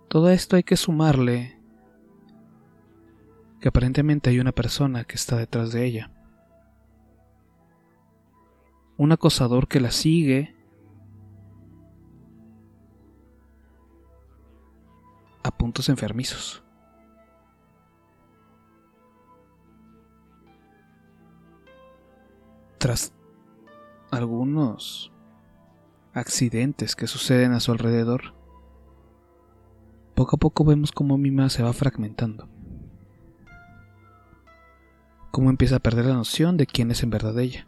[0.09, 1.59] Todo esto hay que sumarle
[3.61, 6.12] que aparentemente hay una persona que está detrás de ella.
[8.99, 10.55] Un acosador que la sigue
[15.44, 16.64] a puntos enfermizos.
[22.78, 23.12] Tras
[24.11, 25.12] algunos
[26.12, 28.34] accidentes que suceden a su alrededor,
[30.14, 32.49] poco a poco vemos cómo Mima se va fragmentando.
[35.30, 37.64] Cómo empieza a perder la noción de quién es en verdad ella,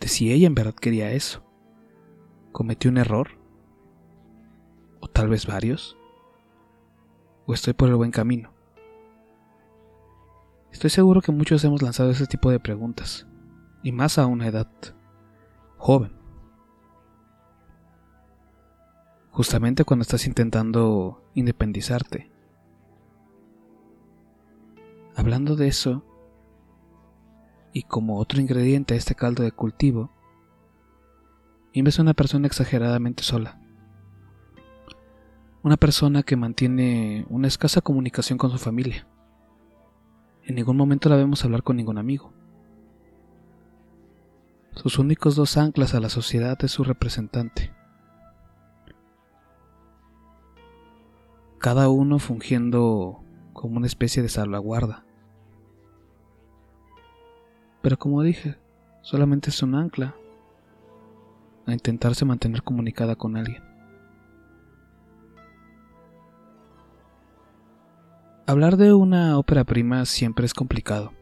[0.00, 1.44] de si ella en verdad quería eso.
[2.52, 3.38] ¿Cometió un error?
[5.00, 5.96] ¿O tal vez varios?
[7.46, 8.52] ¿O estoy por el buen camino?
[10.72, 13.26] Estoy seguro que muchos hemos lanzado ese tipo de preguntas,
[13.82, 14.68] y más a una edad
[15.76, 16.12] joven.
[19.30, 22.30] Justamente cuando estás intentando independizarte.
[25.16, 26.04] Hablando de eso,
[27.72, 30.10] y como otro ingrediente a este caldo de cultivo,
[31.78, 33.60] Mima es una persona exageradamente sola.
[35.62, 39.06] Una persona que mantiene una escasa comunicación con su familia.
[40.44, 42.32] En ningún momento la vemos hablar con ningún amigo.
[44.72, 47.72] Sus únicos dos anclas a la sociedad es su representante.
[51.60, 55.04] Cada uno fungiendo como una especie de salvaguarda.
[57.88, 58.54] Pero como dije,
[59.00, 60.14] solamente es un ancla
[61.64, 63.62] a intentarse mantener comunicada con alguien.
[68.46, 71.14] Hablar de una ópera prima siempre es complicado.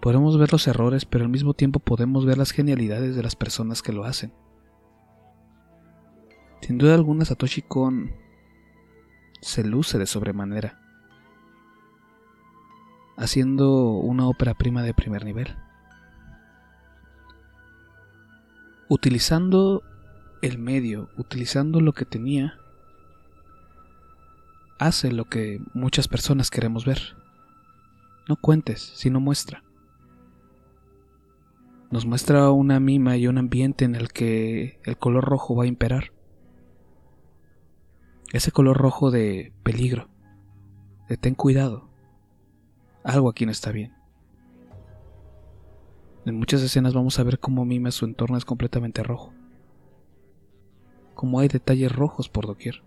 [0.00, 3.82] Podemos ver los errores, pero al mismo tiempo podemos ver las genialidades de las personas
[3.82, 4.32] que lo hacen.
[6.60, 8.10] Sin duda alguna Satoshi Kon
[9.40, 10.81] se luce de sobremanera,
[13.16, 15.56] haciendo una ópera prima de primer nivel.
[18.88, 19.82] Utilizando
[20.42, 22.58] el medio, utilizando lo que tenía,
[24.78, 27.16] hace lo que muchas personas queremos ver.
[28.28, 29.62] No cuentes, sino muestra.
[31.90, 35.68] Nos muestra una mima y un ambiente en el que el color rojo va a
[35.68, 36.12] imperar.
[38.32, 40.08] Ese color rojo de peligro,
[41.08, 41.91] de ten cuidado.
[43.04, 43.94] Algo aquí no está bien.
[46.24, 49.32] En muchas escenas vamos a ver cómo Mima su entorno es completamente rojo.
[51.14, 52.82] Como hay detalles rojos por doquier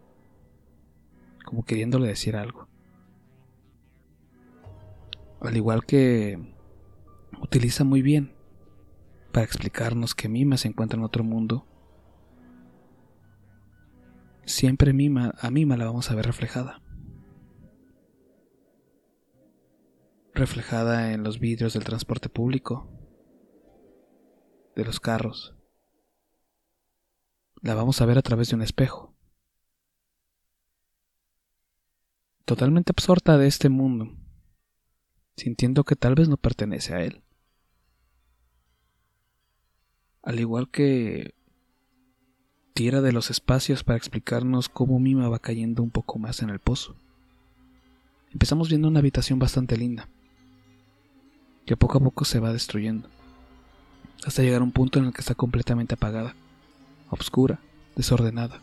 [1.46, 2.68] como queriéndole decir algo.
[5.40, 6.54] Al igual que
[7.40, 8.34] utiliza muy bien
[9.32, 11.66] para explicarnos que Mima se encuentra en otro mundo,
[14.46, 16.82] siempre Mima, a Mima la vamos a ver reflejada.
[20.36, 22.88] Reflejada en los vidrios del transporte público,
[24.76, 25.56] de los carros.
[27.62, 29.16] La vamos a ver a través de un espejo.
[32.46, 34.16] totalmente absorta de este mundo,
[35.36, 37.24] sintiendo que tal vez no pertenece a él.
[40.22, 41.34] Al igual que
[42.74, 46.60] tira de los espacios para explicarnos cómo Mima va cayendo un poco más en el
[46.60, 46.96] pozo.
[48.32, 50.10] Empezamos viendo una habitación bastante linda,
[51.66, 53.10] que poco a poco se va destruyendo,
[54.26, 56.36] hasta llegar a un punto en el que está completamente apagada,
[57.10, 57.60] oscura,
[57.96, 58.62] desordenada.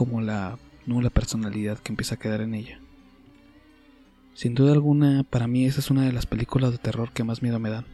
[0.00, 2.80] como la nula personalidad que empieza a quedar en ella.
[4.32, 7.42] Sin duda alguna, para mí esa es una de las películas de terror que más
[7.42, 7.84] miedo me dan.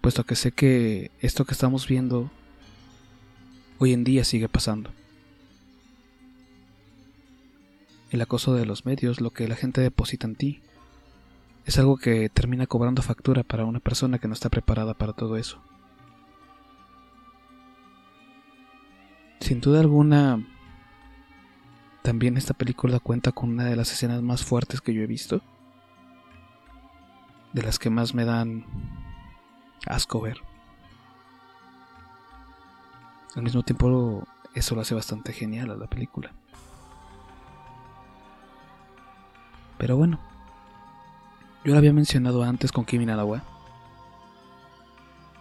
[0.00, 2.30] Puesto que sé que esto que estamos viendo
[3.80, 4.90] hoy en día sigue pasando.
[8.14, 10.62] El acoso de los medios, lo que la gente deposita en ti,
[11.66, 15.36] es algo que termina cobrando factura para una persona que no está preparada para todo
[15.36, 15.60] eso.
[19.40, 20.46] Sin duda alguna,
[22.02, 25.42] también esta película cuenta con una de las escenas más fuertes que yo he visto.
[27.52, 28.64] De las que más me dan
[29.86, 30.38] asco ver.
[33.34, 36.32] Al mismo tiempo, eso lo hace bastante genial a la película.
[39.78, 40.18] Pero bueno,
[41.64, 43.42] yo lo había mencionado antes con Kimi Nanawa.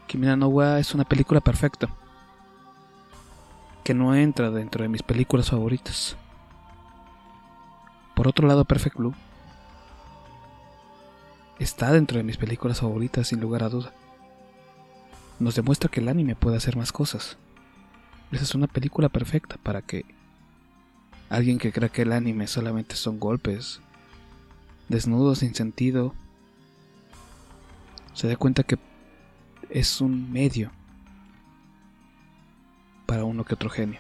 [0.08, 1.90] Kimi Nanawa es una película perfecta
[3.84, 6.16] que no entra dentro de mis películas favoritas.
[8.16, 9.14] Por otro lado, Perfect Blue
[11.60, 13.94] está dentro de mis películas favoritas sin lugar a duda.
[15.40, 17.38] Nos demuestra que el anime puede hacer más cosas.
[18.32, 20.06] Esa es una película perfecta para que
[21.30, 23.82] alguien que crea que el anime solamente son golpes,
[24.90, 26.14] desnudos sin sentido,
[28.14, 28.78] se dé cuenta que
[29.70, 30.72] es un medio
[33.06, 34.00] para uno que otro genio.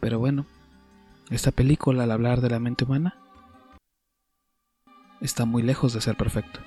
[0.00, 0.46] Pero bueno,
[1.30, 3.16] esta película al hablar de la mente humana
[5.20, 6.60] está muy lejos de ser perfecto.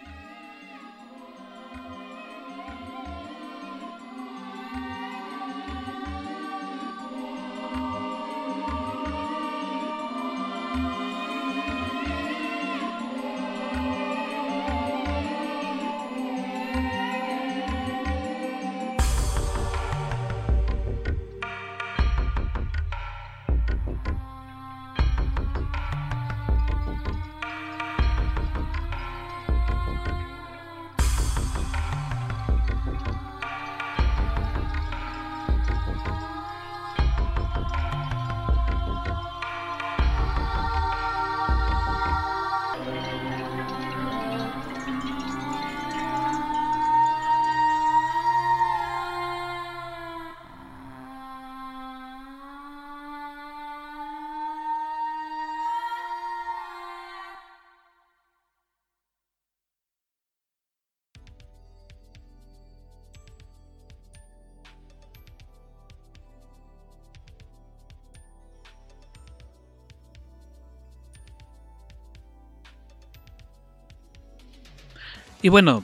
[75.41, 75.83] Y bueno,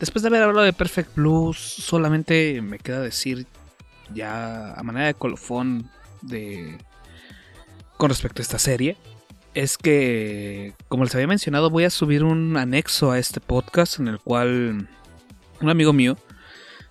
[0.00, 3.46] después de haber hablado de Perfect Blues, solamente me queda decir
[4.12, 5.90] ya a manera de colofón
[6.22, 6.78] de
[7.96, 8.96] con respecto a esta serie
[9.54, 14.08] es que como les había mencionado voy a subir un anexo a este podcast en
[14.08, 14.88] el cual
[15.60, 16.18] un amigo mío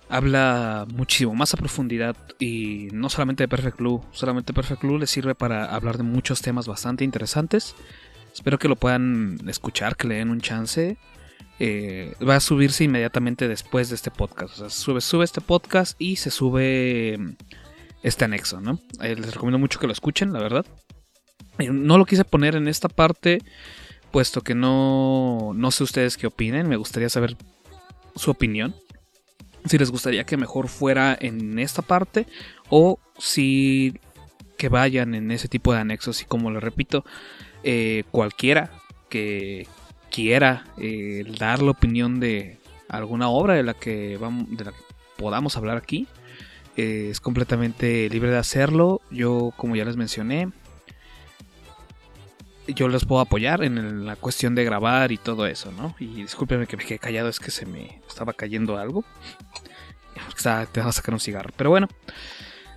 [0.08, 5.06] habla muchísimo más a profundidad y no solamente de Perfect Blue, solamente Perfect Blue le
[5.06, 7.74] sirve para hablar de muchos temas bastante interesantes.
[8.32, 10.96] Espero que lo puedan escuchar, que le den un chance.
[11.60, 14.60] Eh, va a subirse inmediatamente después de este podcast.
[14.60, 17.36] O sea, sube, este podcast y se sube mm,
[18.02, 18.80] este anexo, ¿no?
[19.00, 20.66] Eh, les recomiendo mucho que lo escuchen, la verdad.
[21.58, 23.40] Eh, no lo quise poner en esta parte,
[24.10, 26.68] puesto que no, no sé ustedes qué opinen.
[26.68, 27.36] Me gustaría saber
[28.16, 28.74] su opinión.
[29.66, 32.26] Si les gustaría que mejor fuera en esta parte
[32.68, 33.98] o si
[34.58, 36.20] que vayan en ese tipo de anexos.
[36.20, 37.04] Y como lo repito,
[38.10, 38.70] cualquiera
[39.08, 39.66] que,
[40.14, 42.58] quiera eh, dar la opinión de
[42.88, 44.78] alguna obra de la que, vamos, de la que
[45.16, 46.06] podamos hablar aquí,
[46.76, 49.00] eh, es completamente libre de hacerlo.
[49.10, 50.50] Yo, como ya les mencioné,
[52.68, 55.96] yo les puedo apoyar en la cuestión de grabar y todo eso, ¿no?
[55.98, 59.04] Y discúlpenme que me quedé callado, es que se me estaba cayendo algo.
[60.72, 61.50] Te a sacar un cigarro.
[61.56, 61.88] Pero bueno,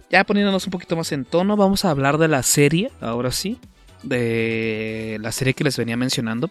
[0.10, 3.60] ya poniéndonos un poquito más en tono, vamos a hablar de la serie, ahora sí.
[4.02, 6.50] De la serie que les venía mencionando.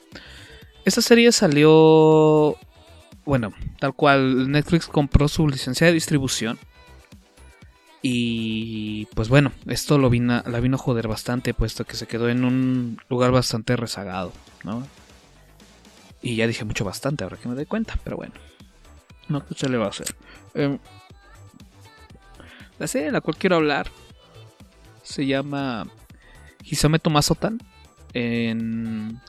[0.87, 2.57] Esta serie salió.
[3.25, 6.61] Bueno, tal cual Netflix compró su licencia de distribución.
[8.03, 12.29] Y pues bueno, esto lo vino, la vino a joder bastante, puesto que se quedó
[12.29, 14.33] en un lugar bastante rezagado,
[14.63, 14.87] ¿no?
[16.23, 18.35] Y ya dije mucho bastante, ahora que me doy cuenta, pero bueno.
[19.29, 20.15] No, ¿qué se le va a hacer?
[20.55, 20.79] Em,
[22.79, 23.91] la serie de la cual quiero hablar
[25.03, 25.89] se llama
[26.63, 27.59] Hisome Tomasotan.
[28.13, 29.21] En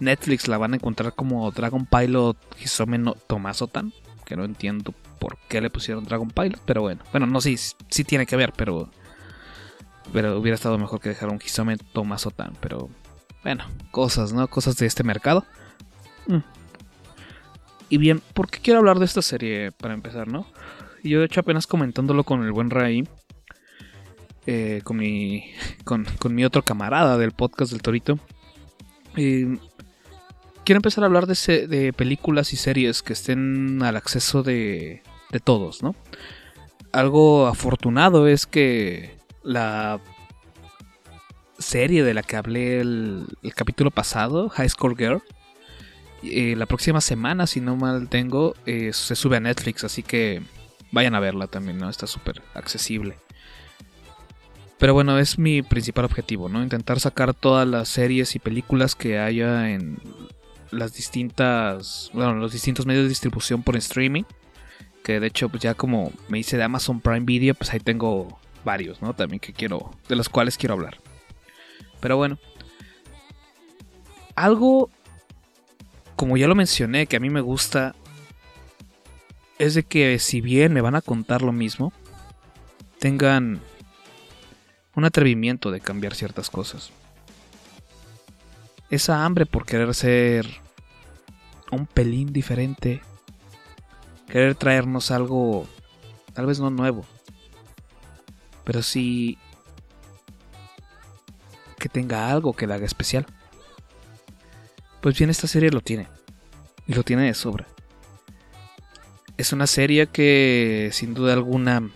[0.00, 3.92] Netflix la van a encontrar como Dragon Pilot Hisome no Tomasotan,
[4.24, 8.04] que no entiendo por qué le pusieron Dragon Pilot, pero bueno, bueno, no sí, sí
[8.04, 8.90] tiene que ver, pero
[10.12, 12.88] pero hubiera estado mejor que dejar un Hisome Tomasotan, pero
[13.42, 14.46] bueno, cosas, ¿no?
[14.48, 15.44] Cosas de este mercado.
[16.26, 16.38] Mm.
[17.88, 20.46] Y bien, ¿por qué quiero hablar de esta serie para empezar, no?
[21.02, 23.08] Y yo de hecho apenas comentándolo con el buen Ray,
[24.46, 25.52] eh, con, mi,
[25.84, 28.18] con, con, mi otro camarada del podcast del Torito,
[29.16, 29.58] eh,
[30.66, 35.00] quiero empezar a hablar de, películas y series que estén al acceso de,
[35.44, 35.94] todos, ¿no?
[36.92, 40.00] Algo afortunado es que la
[41.58, 45.22] serie de la que hablé el, capítulo pasado, High Score Girl,
[46.24, 50.42] eh, la próxima semana, si no mal tengo, eh, se sube a Netflix, así que
[50.90, 51.88] vayan a verla también, ¿no?
[51.88, 53.16] Está súper accesible.
[54.78, 56.60] Pero bueno, es mi principal objetivo, ¿no?
[56.60, 59.98] Intentar sacar todas las series y películas que haya en
[60.70, 64.24] las distintas, bueno, los distintos medios de distribución por streaming.
[65.02, 68.40] Que de hecho, pues ya como me hice de Amazon Prime Video, pues ahí tengo
[68.64, 69.14] varios, ¿no?
[69.14, 70.98] También que quiero, de los cuales quiero hablar.
[72.00, 72.38] Pero bueno,
[74.34, 74.90] algo,
[76.16, 77.94] como ya lo mencioné, que a mí me gusta,
[79.58, 81.92] es de que si bien me van a contar lo mismo,
[82.98, 83.60] tengan
[84.96, 86.90] un atrevimiento de cambiar ciertas cosas
[88.90, 90.46] esa hambre por querer ser
[91.70, 93.02] un pelín diferente,
[94.28, 95.66] querer traernos algo
[96.32, 97.04] tal vez no nuevo,
[98.64, 99.38] pero sí
[101.78, 103.26] que tenga algo que la haga especial.
[105.00, 106.08] Pues bien, esta serie lo tiene,
[106.86, 107.66] y lo tiene de sobra.
[109.36, 111.90] Es una serie que sin duda alguna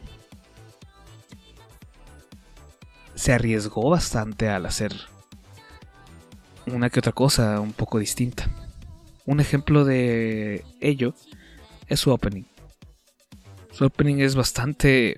[3.14, 5.09] se arriesgó bastante al hacer
[6.66, 8.48] una que otra cosa un poco distinta.
[9.26, 11.14] Un ejemplo de ello
[11.86, 12.44] es su opening.
[13.72, 15.16] Su opening es bastante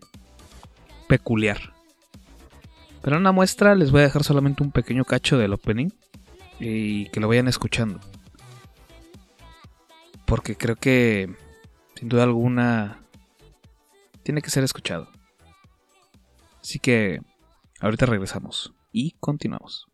[1.09, 1.75] peculiar.
[3.03, 5.89] Pero en una muestra les voy a dejar solamente un pequeño cacho del opening
[6.61, 8.01] y que lo vayan escuchando.
[10.25, 11.35] Porque creo que
[11.97, 13.03] sin duda alguna
[14.23, 15.09] tiene que ser escuchado.
[16.61, 17.21] Así que
[17.81, 19.92] ahorita regresamos y continuamos.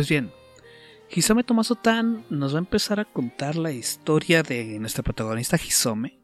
[0.00, 0.32] Pues bien,
[1.10, 6.18] Hisome Tomaso Tan nos va a empezar a contar la historia de nuestra protagonista Hisome,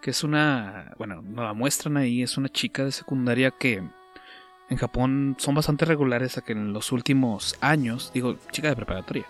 [0.00, 3.86] que es una, bueno, nos la muestran ahí, es una chica de secundaria que
[4.70, 9.26] en Japón son bastante regulares a que en los últimos años, digo, chica de preparatoria,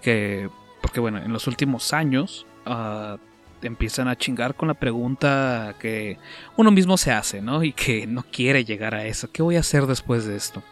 [0.00, 0.48] que,
[0.80, 3.18] porque bueno, en los últimos años ah,
[3.60, 6.16] empiezan a chingar con la pregunta que
[6.56, 7.64] uno mismo se hace, ¿no?
[7.64, 10.62] Y que no quiere llegar a eso, ¿qué voy a hacer después de esto?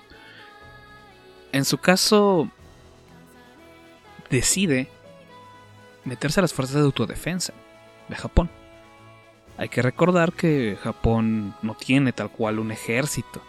[1.52, 2.50] En su caso,
[4.30, 4.88] decide
[6.04, 7.52] meterse a las fuerzas de autodefensa
[8.08, 8.50] de Japón.
[9.56, 13.42] Hay que recordar que Japón no tiene tal cual un ejército.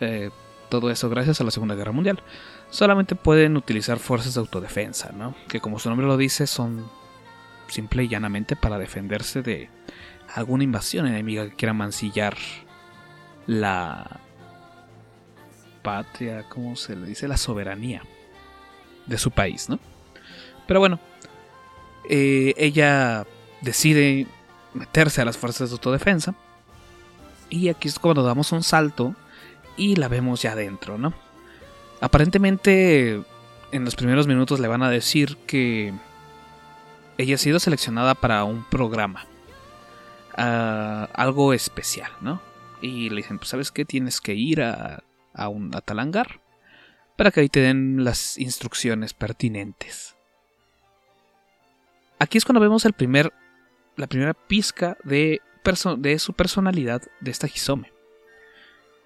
[0.00, 0.30] Eh,
[0.68, 2.22] todo eso gracias a la Segunda Guerra Mundial.
[2.70, 5.34] Solamente pueden utilizar fuerzas de autodefensa, ¿no?
[5.48, 6.86] Que como su nombre lo dice, son
[7.68, 9.70] simple y llanamente para defenderse de
[10.34, 12.36] alguna invasión enemiga que quiera mancillar
[13.46, 14.20] la
[15.82, 17.28] patria, ¿cómo se le dice?
[17.28, 18.02] La soberanía
[19.06, 19.78] de su país, ¿no?
[20.66, 21.00] Pero bueno,
[22.08, 23.26] eh, ella
[23.60, 24.26] decide
[24.74, 26.34] meterse a las fuerzas de autodefensa.
[27.50, 29.14] Y aquí es cuando damos un salto
[29.76, 31.12] y la vemos ya adentro, ¿no?
[32.00, 33.22] Aparentemente
[33.72, 35.92] en los primeros minutos le van a decir que
[37.18, 39.26] ella ha sido seleccionada para un programa.
[40.36, 42.40] ah, algo especial, ¿no?
[42.80, 45.04] Y le dicen, pues sabes qué, tienes que ir a,
[45.34, 46.40] a un a tal hangar
[47.16, 50.16] para que ahí te den las instrucciones pertinentes.
[52.18, 53.32] Aquí es cuando vemos el primer,
[53.96, 55.40] la primera pizca de,
[55.98, 57.92] de su personalidad de esta Hisome.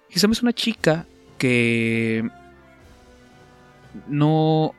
[0.09, 1.05] Hisome es una chica
[1.37, 2.29] que
[4.07, 4.73] no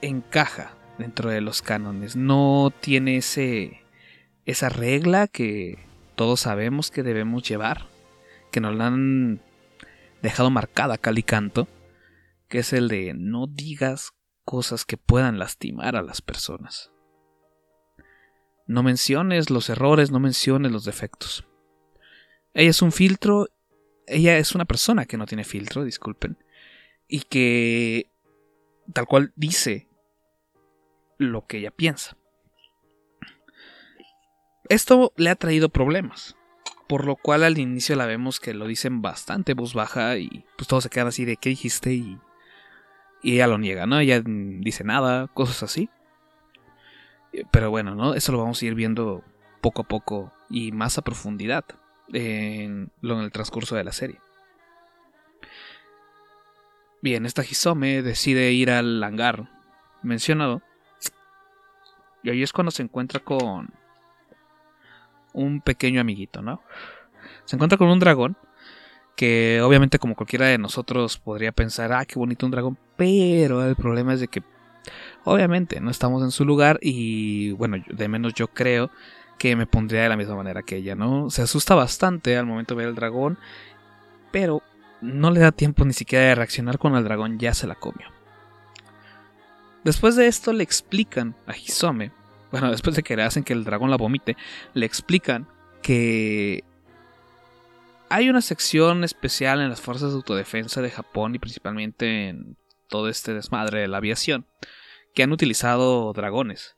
[0.00, 3.80] encaja dentro de los cánones, no tiene ese
[4.46, 5.78] esa regla que
[6.16, 7.86] todos sabemos que debemos llevar,
[8.50, 9.40] que nos la han
[10.24, 11.68] dejado marcada cal y canto,
[12.48, 14.12] que es el de no digas
[14.44, 16.90] cosas que puedan lastimar a las personas.
[18.66, 21.44] No menciones los errores, no menciones los defectos.
[22.54, 23.48] Ella es un filtro,
[24.06, 26.38] ella es una persona que no tiene filtro, disculpen,
[27.06, 28.10] y que
[28.94, 29.88] tal cual dice
[31.18, 32.16] lo que ella piensa.
[34.70, 36.34] Esto le ha traído problemas,
[36.94, 40.68] por lo cual al inicio la vemos que lo dicen bastante voz baja y pues
[40.68, 41.92] todos se quedan así de ¿qué dijiste?
[41.92, 42.20] y,
[43.20, 43.98] y ella lo niega, ¿no?
[43.98, 45.90] Ella dice nada, cosas así.
[47.32, 48.14] Eh, Pero bueno, ¿no?
[48.14, 49.24] Eso lo vamos a ir viendo
[49.60, 51.64] poco a poco y más a profundidad
[52.12, 54.20] en, en el transcurso de la serie.
[57.02, 59.50] Bien, esta Hisome decide ir al hangar
[60.04, 60.62] mencionado.
[62.22, 63.74] Y ahí es cuando se encuentra con
[65.34, 66.62] un pequeño amiguito, ¿no?
[67.44, 68.36] Se encuentra con un dragón
[69.16, 73.76] que obviamente como cualquiera de nosotros podría pensar, ah, qué bonito un dragón, pero el
[73.76, 74.42] problema es de que
[75.24, 78.90] obviamente no estamos en su lugar y bueno, de menos yo creo
[79.38, 81.30] que me pondría de la misma manera que ella, ¿no?
[81.30, 83.38] Se asusta bastante al momento de ver el dragón,
[84.30, 84.62] pero
[85.00, 88.08] no le da tiempo ni siquiera de reaccionar cuando el dragón ya se la comió.
[89.84, 92.10] Después de esto le explican a Hisome,
[92.54, 94.36] bueno, después de que le hacen que el dragón la vomite,
[94.74, 95.48] le explican
[95.82, 96.62] que
[98.08, 102.56] hay una sección especial en las fuerzas de autodefensa de Japón y principalmente en
[102.88, 104.46] todo este desmadre de la aviación
[105.16, 106.76] que han utilizado dragones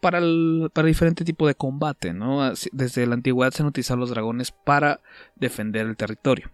[0.00, 2.52] para, el, para diferente tipo de combate, ¿no?
[2.70, 5.00] Desde la antigüedad se han utilizado los dragones para
[5.34, 6.52] defender el territorio.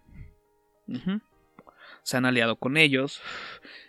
[2.05, 3.21] Se han aliado con ellos,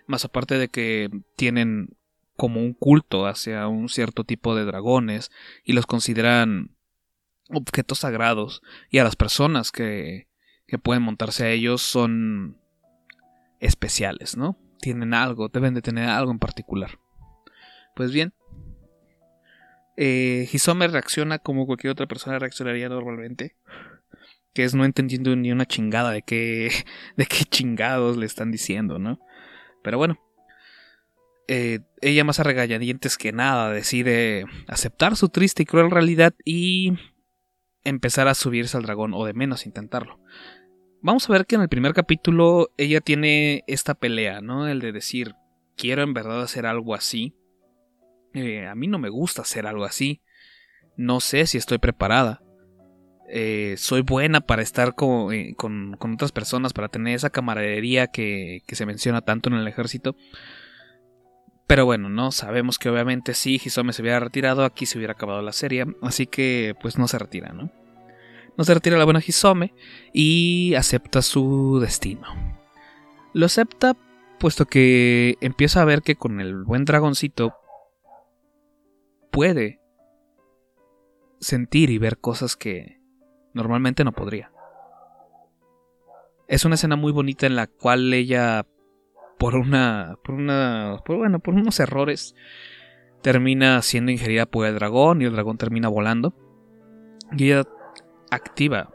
[0.08, 1.96] más aparte de que tienen
[2.36, 5.32] como un culto hacia un cierto tipo de dragones
[5.64, 6.76] y los consideran
[7.50, 10.28] objetos sagrados y a las personas que,
[10.68, 12.58] que pueden montarse a ellos son
[13.60, 14.58] especiales, ¿no?
[14.80, 17.00] Tienen algo, deben de tener algo en particular.
[17.96, 18.34] Pues bien,
[19.96, 23.56] eh, Hisome reacciona como cualquier otra persona reaccionaría normalmente.
[24.54, 26.70] Que es no entendiendo ni una chingada de qué,
[27.18, 29.20] de qué chingados le están diciendo, ¿no?
[29.84, 30.20] Pero bueno.
[31.48, 36.94] Eh, ella más a regañadientes que nada decide aceptar su triste y cruel realidad y
[37.84, 40.20] empezar a subirse al dragón, o de menos intentarlo.
[41.02, 44.70] Vamos a ver que en el primer capítulo ella tiene esta pelea, ¿no?
[44.70, 45.36] El de decir,
[45.76, 47.36] quiero en verdad hacer algo así.
[48.34, 50.22] Eh, a mí no me gusta hacer algo así.
[50.96, 52.41] No sé si estoy preparada.
[53.30, 58.08] Eh, soy buena para estar co- eh, con, con otras personas, para tener esa camaradería
[58.08, 60.16] que, que se menciona tanto en el ejército.
[61.68, 65.41] Pero bueno, no sabemos que obviamente si Hisome se hubiera retirado, aquí se hubiera acabado
[65.41, 65.86] la serie.
[66.01, 67.72] Así que pues no se retira, ¿no?
[68.57, 69.74] No se retira la buena Hisome
[70.14, 72.28] y acepta su destino.
[73.34, 73.95] Lo acepta
[74.39, 77.55] puesto que empieza a ver que con el buen dragoncito
[79.32, 79.80] puede
[81.39, 82.99] sentir y ver cosas que
[83.53, 84.51] normalmente no podría.
[86.47, 88.66] Es una escena muy bonita en la cual ella
[89.44, 92.34] por una por una por, bueno, por unos errores
[93.22, 96.34] termina siendo ingerida por el dragón y el dragón termina volando
[97.38, 97.68] y ella
[98.32, 98.89] activa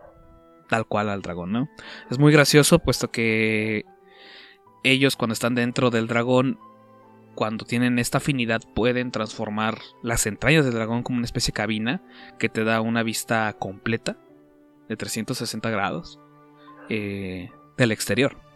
[0.67, 1.69] tal cual al dragón, ¿no?
[2.11, 3.85] Es muy gracioso puesto que
[4.85, 6.59] ellos cuando están dentro del dragón
[7.35, 12.03] cuando tienen esta afinidad pueden transformar las entrañas del dragón como una especie de cabina
[12.39, 14.17] que te da una vista completa
[14.89, 16.19] de 360 grados
[16.89, 18.48] eh, del exterior.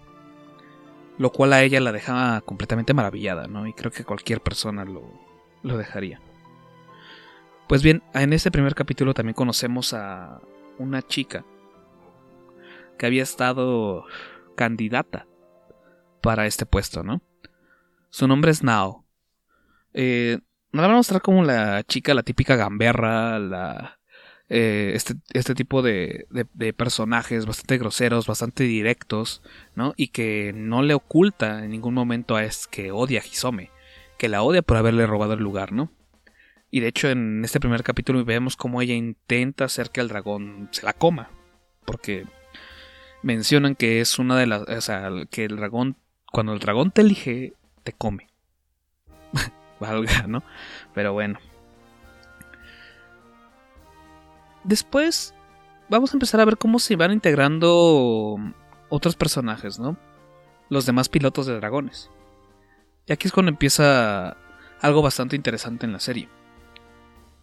[1.19, 3.67] Lo cual a ella la deja completamente maravillada, ¿no?
[3.67, 5.03] Y creo que cualquier persona lo,
[5.63, 6.21] lo dejaría.
[7.69, 10.41] Pues bien, en este primer capítulo también conocemos a
[10.79, 11.45] una chica
[12.99, 14.05] que había estado
[14.57, 15.27] candidata
[16.21, 17.23] para este puesto, ¿no?
[18.11, 19.05] Su nombre es Nao.
[19.95, 20.39] Eh,
[20.73, 23.99] la van a mostrar como la chica, la típica gamberra, la,
[24.55, 26.27] eh, este, este tipo de,
[26.77, 29.41] personajes bastante groseros, bastante directos,
[29.75, 29.95] ¿no?
[29.97, 33.71] Y que no le oculta en ningún momento a es que odia a Hisome,
[34.19, 35.91] que la odia por haberle robado el lugar, ¿no?
[36.71, 40.69] Y de hecho en este primer capítulo vemos cómo ella intenta hacer que el dragón
[40.71, 41.31] se la coma,
[41.87, 42.27] porque
[43.23, 45.97] mencionan que es una de las, o sea, que el dragón,
[46.31, 48.29] cuando el dragón te elige, te come.
[49.81, 50.45] Valga, ¿no?
[50.93, 51.39] Pero bueno.
[54.65, 55.35] Después
[55.89, 58.39] vamos a empezar a ver cómo se van integrando
[58.89, 59.97] otros personajes, ¿no?
[60.69, 62.11] Los demás pilotos de dragones.
[63.07, 64.37] Y aquí es cuando empieza
[64.81, 66.29] algo bastante interesante en la serie.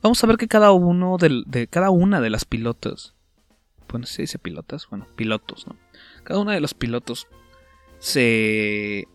[0.01, 3.15] Vamos a ver que cada uno de, cada una de las pilotos,
[3.89, 5.75] bueno, se dice pilotas, bueno, pilotos, ¿no?
[6.23, 7.27] Cada una de los pilotos
[7.97, 9.07] se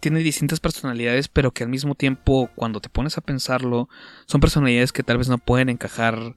[0.00, 3.88] tiene distintas personalidades, pero que al mismo tiempo, cuando te pones a pensarlo,
[4.26, 6.34] son personalidades que tal vez no pueden encajar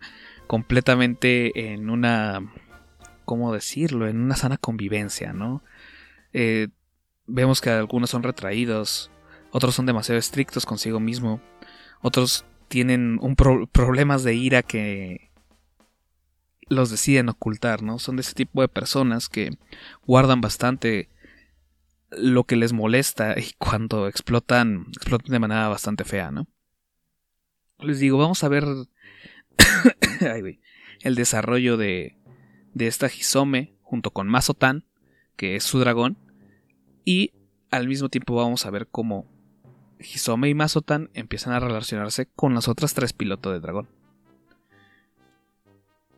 [0.48, 2.42] completamente en una,
[3.26, 4.08] ¿cómo decirlo?
[4.08, 5.64] En una sana convivencia, ¿no?
[6.34, 6.70] Eh,
[7.28, 9.12] vemos que algunos son retraídos,
[9.52, 11.42] otros son demasiado estrictos consigo mismo,
[12.02, 15.30] otros tienen un pro- problemas de ira que
[16.68, 18.00] los deciden ocultar, ¿no?
[18.00, 19.52] Son de ese tipo de personas que
[20.06, 21.10] guardan bastante
[22.10, 26.48] lo que les molesta y cuando explotan, explotan de manera bastante fea, ¿no?
[27.80, 28.66] Les digo, vamos a ver
[31.02, 32.18] El desarrollo de,
[32.74, 34.86] de esta Hisome junto con Mazotan,
[35.36, 36.18] que es su dragón,
[37.06, 37.32] y
[37.72, 39.28] al mismo tiempo vamos a ver cómo
[40.00, 43.90] Hisome y Mazotan empiezan a relacionarse con las otras tres pilotos de dragón.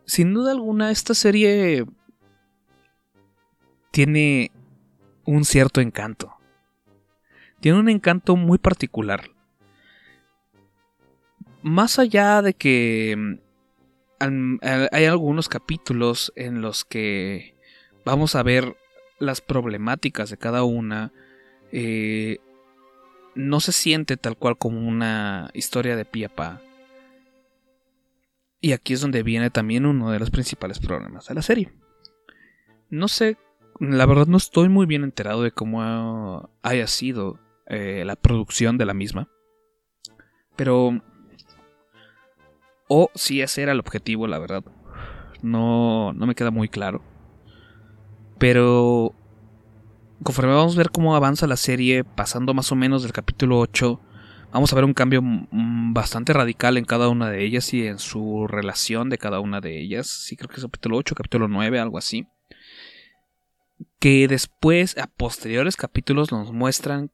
[0.05, 1.85] Sin duda alguna, esta serie
[3.91, 4.51] tiene
[5.25, 6.35] un cierto encanto.
[7.59, 9.31] Tiene un encanto muy particular.
[11.65, 13.39] Más allá de que
[14.19, 14.57] mm,
[14.91, 17.55] hay algunos capítulos en los que
[18.05, 18.77] vamos a ver
[19.17, 21.11] las problemáticas de cada una,
[21.71, 22.37] eh,
[23.33, 26.61] no se siente tal cual como una historia de pie a pa.
[28.61, 31.73] Y aquí es donde viene también uno de los principales problemas de la serie.
[32.91, 33.37] No sé,
[33.79, 38.77] la verdad no estoy muy bien enterado de cómo ha- haya sido eh, la producción
[38.77, 39.29] de la misma.
[40.55, 41.01] Pero
[42.87, 44.63] O si ese era el objetivo, la verdad.
[45.41, 47.01] No, no me queda muy claro.
[48.37, 49.15] Pero
[50.23, 53.99] conforme vamos a ver cómo avanza la serie, pasando más o menos del capítulo 8,
[54.51, 57.99] vamos a ver un cambio mm, bastante radical en cada una de ellas y en
[57.99, 60.07] su relación de cada una de ellas.
[60.07, 62.27] Sí, creo que es capítulo 8, capítulo 9, algo así.
[63.99, 67.11] Que después, a posteriores capítulos, nos muestran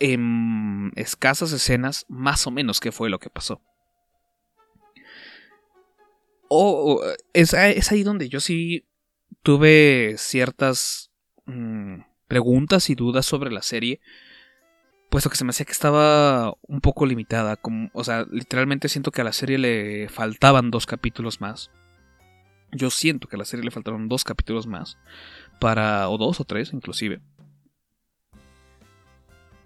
[0.00, 3.60] en escasas escenas más o menos qué fue lo que pasó.
[6.54, 7.00] O
[7.32, 8.86] es, es ahí donde yo sí
[9.42, 11.10] tuve ciertas
[11.46, 14.00] mm, preguntas y dudas sobre la serie.
[15.08, 17.56] Puesto que se me hacía que estaba un poco limitada.
[17.56, 21.70] Como, o sea, literalmente siento que a la serie le faltaban dos capítulos más.
[22.70, 24.98] Yo siento que a la serie le faltaron dos capítulos más.
[25.58, 26.10] Para.
[26.10, 27.20] o dos o tres, inclusive.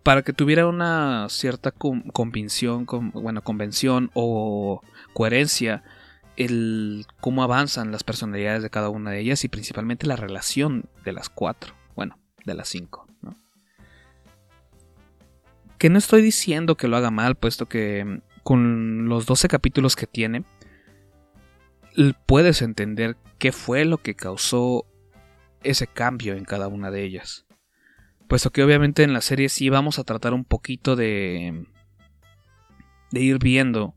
[0.05, 4.81] Para que tuviera una cierta convención, bueno, convención o
[5.15, 5.83] coherencia
[6.37, 11.13] el cómo avanzan las personalidades de cada una de ellas y principalmente la relación de
[11.13, 13.07] las cuatro, bueno, de las cinco.
[15.79, 19.97] Que no estoy diciendo que lo haga mal, puesto que mm, con los 12 capítulos
[19.97, 20.45] que tiene,
[22.27, 24.87] puedes entender qué fue lo que causó
[25.63, 27.47] ese cambio en cada una de ellas.
[28.29, 31.67] Puesto que obviamente en la serie sí vamos a tratar un poquito de,
[33.11, 33.95] de ir viendo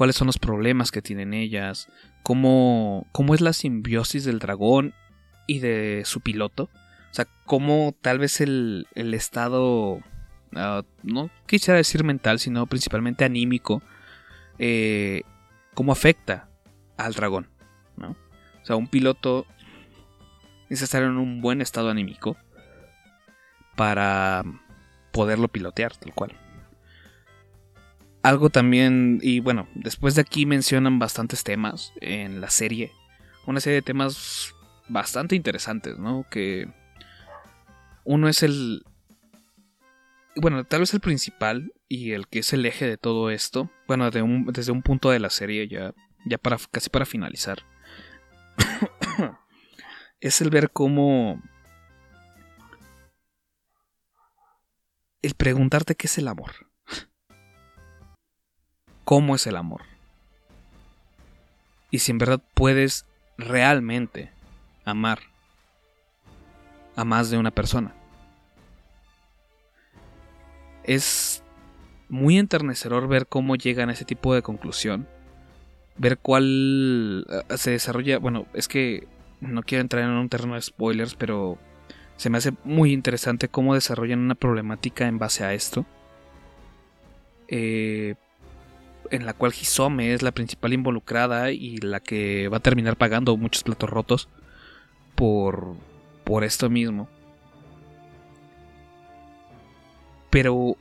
[0.00, 1.90] cuáles son los problemas que tienen ellas,
[2.22, 4.94] cómo, cómo es la simbiosis del dragón
[5.46, 6.70] y de su piloto.
[7.10, 10.00] O sea, cómo tal vez el, el estado,
[10.56, 13.82] ah, no quisiera decir mental, sino principalmente anímico,
[14.58, 15.20] eh,
[15.74, 16.48] cómo afecta
[16.96, 17.50] al dragón.
[17.98, 18.12] ¿no?
[18.12, 19.44] O sea, un piloto
[20.70, 22.38] necesita estar en un buen estado anímico
[23.76, 24.44] para
[25.12, 26.32] poderlo pilotear, tal cual.
[28.22, 32.92] Algo también, y bueno, después de aquí mencionan bastantes temas en la serie.
[33.46, 34.54] Una serie de temas
[34.88, 36.26] bastante interesantes, ¿no?
[36.30, 36.68] Que
[38.04, 38.84] uno es el...
[40.36, 43.70] Bueno, tal vez el principal y el que es el eje de todo esto.
[43.86, 45.94] Bueno, desde un punto de la serie ya,
[46.26, 47.64] ya para, casi para finalizar.
[50.20, 51.42] es el ver cómo...
[55.22, 56.69] El preguntarte qué es el amor
[59.04, 59.82] cómo es el amor.
[61.90, 63.04] Y si en verdad puedes
[63.36, 64.30] realmente
[64.84, 65.20] amar
[66.96, 67.94] a más de una persona.
[70.84, 71.42] Es
[72.08, 75.06] muy enternecedor ver cómo llegan a ese tipo de conclusión.
[75.96, 78.18] Ver cuál eh, se desarrolla.
[78.18, 79.06] Bueno, es que
[79.40, 81.58] no quiero entrar en un terreno de spoilers, pero
[82.16, 85.86] se me hace muy interesante cómo desarrollan una problemática en base a esto.
[87.48, 88.14] Eh,
[89.10, 93.36] en la cual Hisome es la principal involucrada y la que va a terminar pagando
[93.36, 94.28] muchos platos rotos
[95.14, 95.74] por,
[96.24, 97.08] por esto mismo.
[100.30, 100.76] Pero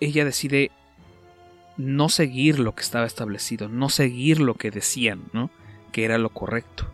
[0.00, 0.72] ella decide
[1.76, 5.50] no seguir lo que estaba establecido, no seguir lo que decían, ¿no?
[5.92, 6.92] Que era lo correcto.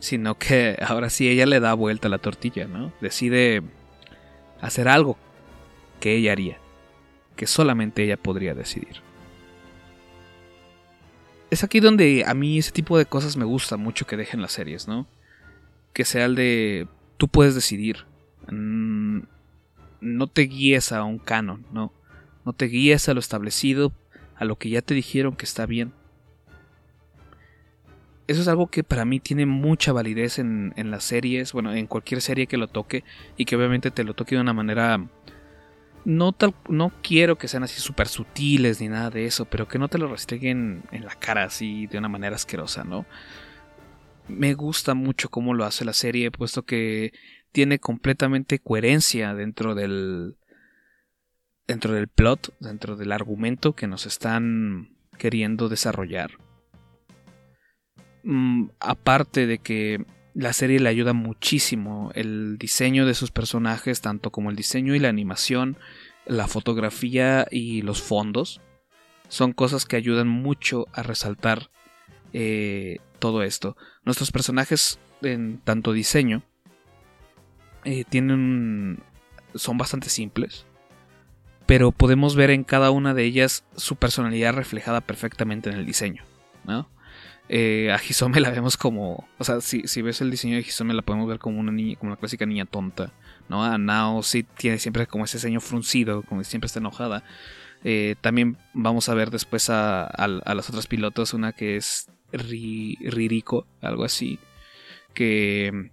[0.00, 2.92] Sino que ahora sí ella le da vuelta a la tortilla, ¿no?
[3.02, 3.62] Decide
[4.60, 5.18] hacer algo
[6.00, 6.58] que ella haría
[7.38, 9.00] que solamente ella podría decidir.
[11.50, 14.50] Es aquí donde a mí ese tipo de cosas me gusta mucho que dejen las
[14.50, 15.06] series, ¿no?
[15.92, 18.06] Que sea el de tú puedes decidir.
[18.50, 19.20] Mm,
[20.00, 21.92] no te guíes a un canon, ¿no?
[22.44, 23.92] No te guíes a lo establecido,
[24.34, 25.92] a lo que ya te dijeron que está bien.
[28.26, 31.86] Eso es algo que para mí tiene mucha validez en, en las series, bueno, en
[31.86, 33.04] cualquier serie que lo toque
[33.36, 35.08] y que obviamente te lo toque de una manera
[36.08, 39.78] no, tal, no quiero que sean así súper sutiles ni nada de eso, pero que
[39.78, 43.04] no te lo restringen en la cara así de una manera asquerosa, ¿no?
[44.26, 47.12] Me gusta mucho cómo lo hace la serie, puesto que
[47.52, 50.38] tiene completamente coherencia dentro del
[51.66, 56.30] dentro del plot, dentro del argumento que nos están queriendo desarrollar.
[58.22, 60.06] Mm, aparte de que
[60.38, 62.12] la serie le ayuda muchísimo.
[62.14, 65.76] El diseño de sus personajes, tanto como el diseño y la animación,
[66.26, 68.60] la fotografía y los fondos,
[69.26, 71.70] son cosas que ayudan mucho a resaltar
[72.32, 73.76] eh, todo esto.
[74.04, 76.44] Nuestros personajes, en tanto diseño,
[77.84, 79.02] eh, tienen.
[79.56, 80.66] son bastante simples.
[81.66, 86.22] Pero podemos ver en cada una de ellas su personalidad reflejada perfectamente en el diseño.
[86.64, 86.88] ¿no?
[87.48, 89.26] Eh, a Hisome la vemos como.
[89.38, 92.12] O sea, si, ves el diseño de Hisome, la podemos ver como una niña, como
[92.12, 93.12] una clásica niña tonta,
[93.48, 93.64] ¿no?
[93.64, 97.24] A Nao sí tiene siempre como ese ceño fruncido, como siempre está enojada.
[97.84, 102.08] Eh, también vamos a ver después a, a, a las otras pilotos, una que es
[102.32, 104.38] Ri- Ririko, algo así,
[105.14, 105.90] que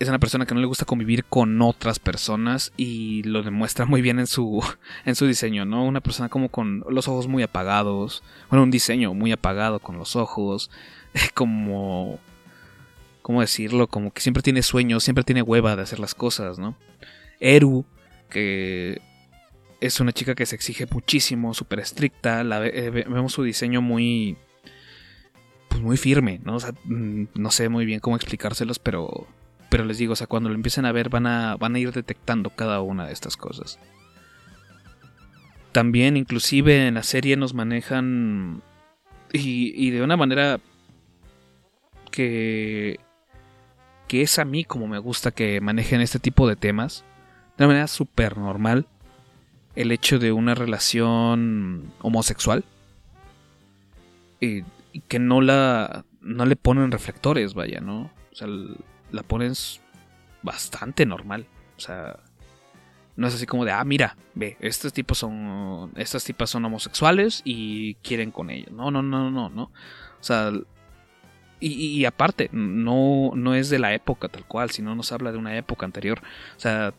[0.00, 4.00] es una persona que no le gusta convivir con otras personas y lo demuestra muy
[4.02, 4.60] bien en su,
[5.04, 5.84] en su diseño, ¿no?
[5.84, 10.16] Una persona como con los ojos muy apagados, bueno, un diseño muy apagado con los
[10.16, 10.70] ojos,
[11.34, 12.18] como...
[13.22, 13.86] ¿Cómo decirlo?
[13.86, 16.74] Como que siempre tiene sueños, siempre tiene hueva de hacer las cosas, ¿no?
[17.38, 17.84] Eru,
[18.30, 19.00] que
[19.80, 23.82] es una chica que se exige muchísimo, súper estricta, la eh, ve- vemos su diseño
[23.82, 24.36] muy...
[25.68, 26.56] Pues muy firme, ¿no?
[26.56, 29.26] O sea, mm, no sé muy bien cómo explicárselos, pero
[29.70, 31.92] pero les digo, o sea, cuando lo empiecen a ver van a, van a ir
[31.92, 33.78] detectando cada una de estas cosas.
[35.72, 38.62] También, inclusive en la serie nos manejan
[39.32, 40.58] y, y de una manera
[42.10, 42.98] que,
[44.08, 47.04] que es a mí como me gusta que manejen este tipo de temas.
[47.56, 48.86] De una manera súper normal.
[49.76, 52.64] El hecho de una relación homosexual.
[54.40, 58.10] Y, y que no la, no le ponen reflectores, vaya, ¿no?
[58.32, 58.48] O sea,
[59.12, 59.80] la pones
[60.42, 61.46] bastante normal.
[61.76, 62.18] O sea,
[63.16, 67.42] no es así como de, ah, mira, ve, estos tipos son, estas tipas son homosexuales
[67.44, 68.70] y quieren con ellos.
[68.72, 69.62] No, no, no, no, no.
[69.64, 69.72] O
[70.22, 70.52] sea,
[71.62, 75.58] y, aparte, no, no es de la época tal cual, sino nos habla de una
[75.58, 76.22] época anterior.
[76.56, 76.94] O sea,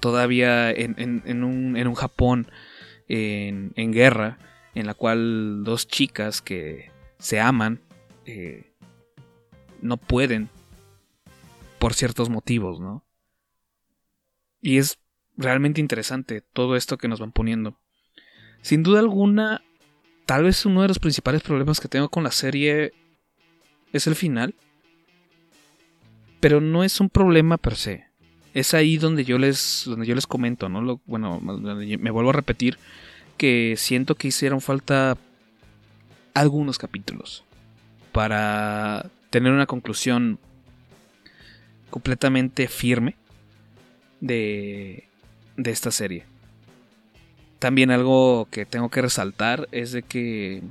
[0.00, 0.94] todavía en,
[1.26, 2.50] en- un, en un Japón
[3.08, 4.38] en, en guerra,
[4.74, 7.82] en la cual dos chicas que se aman
[8.24, 8.72] eh,
[9.82, 10.48] no pueden
[11.78, 13.04] por ciertos motivos, ¿no?
[14.60, 14.98] Y es
[15.36, 17.78] realmente interesante todo esto que nos van poniendo.
[18.62, 19.62] Sin duda alguna,
[20.24, 22.92] tal vez uno de los principales problemas que tengo con la serie
[23.92, 24.54] es el final.
[26.40, 28.06] Pero no es un problema per se.
[28.54, 30.80] Es ahí donde yo les, donde yo les comento, ¿no?
[30.80, 32.78] Lo- bueno, me vuelvo a repetir
[33.36, 35.18] que siento que hicieron falta
[36.34, 37.44] algunos capítulos
[38.12, 40.38] para tener una conclusión
[41.96, 43.16] completamente firme
[44.20, 45.08] de,
[45.56, 46.26] de esta serie.
[47.58, 50.62] También algo que tengo que resaltar es de que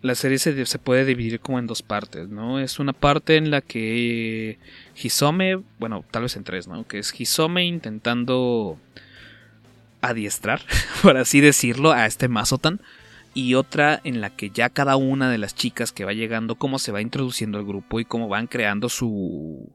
[0.00, 2.60] la serie se, se puede dividir como en dos partes, ¿no?
[2.60, 4.60] Es una parte en la que
[4.94, 6.86] Hisome, bueno, tal vez en tres, ¿no?
[6.86, 8.78] Que es Hisome intentando
[10.02, 10.62] adiestrar,
[11.02, 12.80] por así decirlo, a este Mazotan.
[13.34, 16.78] Y otra en la que ya cada una de las chicas que va llegando, cómo
[16.78, 19.74] se va introduciendo al grupo y cómo van creando su,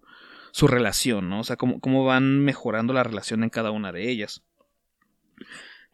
[0.52, 1.42] su relación, ¿no?
[1.42, 4.44] O sea, cómo, cómo van mejorando la relación en cada una de ellas.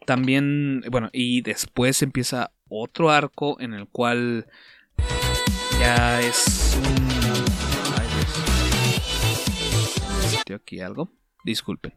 [0.06, 4.46] También, bueno, y después empieza otro arco en el cual
[5.80, 7.44] ya es un...
[10.46, 11.10] Ay, aquí algo.
[11.44, 11.94] Disculpen.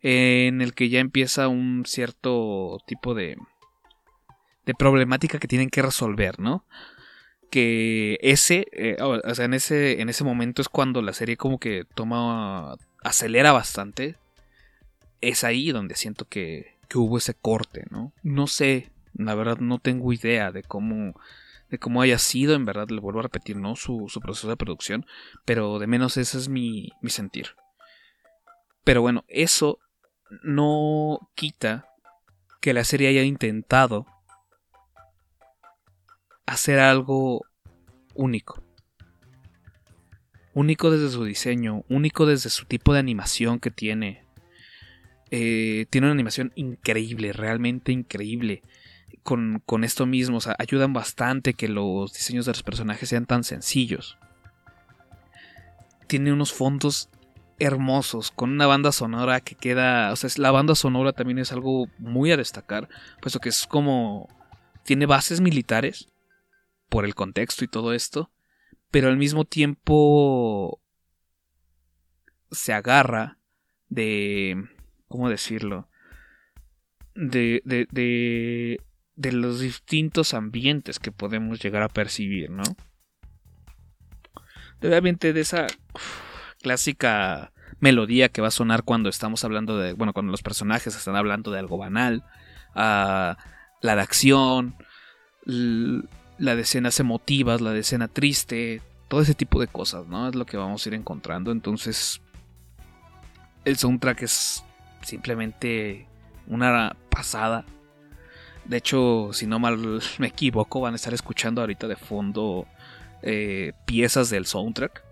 [0.00, 3.36] En el que ya empieza un cierto tipo de...
[4.64, 6.64] de problemática que tienen que resolver, ¿no?
[7.50, 11.58] Que ese, eh, o sea, en ese, en ese momento es cuando la serie como
[11.58, 14.16] que toma, acelera bastante.
[15.20, 18.12] Es ahí donde siento que, que hubo ese corte, ¿no?
[18.22, 21.18] No sé, la verdad no tengo idea de cómo,
[21.70, 23.76] de cómo haya sido, en verdad le vuelvo a repetir, ¿no?
[23.76, 25.06] Su, su proceso de producción,
[25.44, 27.56] pero de menos ese es mi, mi sentir.
[28.84, 29.78] Pero bueno, eso
[30.42, 31.88] no quita
[32.60, 34.06] que la serie haya intentado
[36.46, 37.44] hacer algo
[38.14, 38.62] único.
[40.54, 44.24] Único desde su diseño, único desde su tipo de animación que tiene.
[45.30, 48.62] Eh, tiene una animación increíble, realmente increíble.
[49.22, 53.26] Con, con esto mismo, o sea, ayudan bastante que los diseños de los personajes sean
[53.26, 54.16] tan sencillos.
[56.06, 57.10] Tiene unos fondos
[57.58, 60.12] hermosos, con una banda sonora que queda.
[60.12, 62.88] O sea, la banda sonora también es algo muy a destacar,
[63.20, 64.28] puesto que es como.
[64.84, 66.08] Tiene bases militares,
[66.88, 68.30] por el contexto y todo esto,
[68.90, 70.80] pero al mismo tiempo
[72.50, 73.38] se agarra
[73.88, 74.68] de...
[75.08, 75.88] ¿Cómo decirlo?
[77.14, 78.80] De, de, de,
[79.14, 82.64] de los distintos ambientes que podemos llegar a percibir, ¿no?
[84.82, 85.66] Obviamente de esa
[86.60, 91.16] clásica melodía que va a sonar cuando estamos hablando de, bueno, cuando los personajes están
[91.16, 92.24] hablando de algo banal,
[92.74, 93.38] a
[93.80, 94.76] la de acción,
[96.38, 100.28] la de escenas emotivas, la de escena triste, todo ese tipo de cosas, ¿no?
[100.28, 101.52] Es lo que vamos a ir encontrando.
[101.52, 102.20] Entonces,
[103.64, 104.64] el soundtrack es
[105.02, 106.06] simplemente
[106.46, 107.64] una pasada.
[108.64, 112.66] De hecho, si no mal me equivoco, van a estar escuchando ahorita de fondo
[113.22, 115.04] eh, piezas del soundtrack.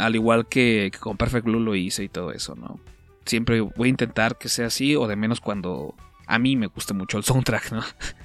[0.00, 2.80] Al igual que, que con Perfect Blue lo hice y todo eso, ¿no?
[3.24, 5.94] Siempre voy a intentar que sea así, o de menos cuando
[6.26, 7.82] a mí me guste mucho el soundtrack, ¿no?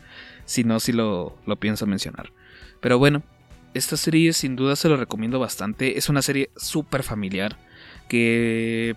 [0.45, 2.31] si no, si lo, lo pienso mencionar.
[2.79, 3.23] Pero bueno,
[3.73, 5.97] esta serie sin duda se lo recomiendo bastante.
[5.97, 7.57] Es una serie súper familiar
[8.07, 8.95] que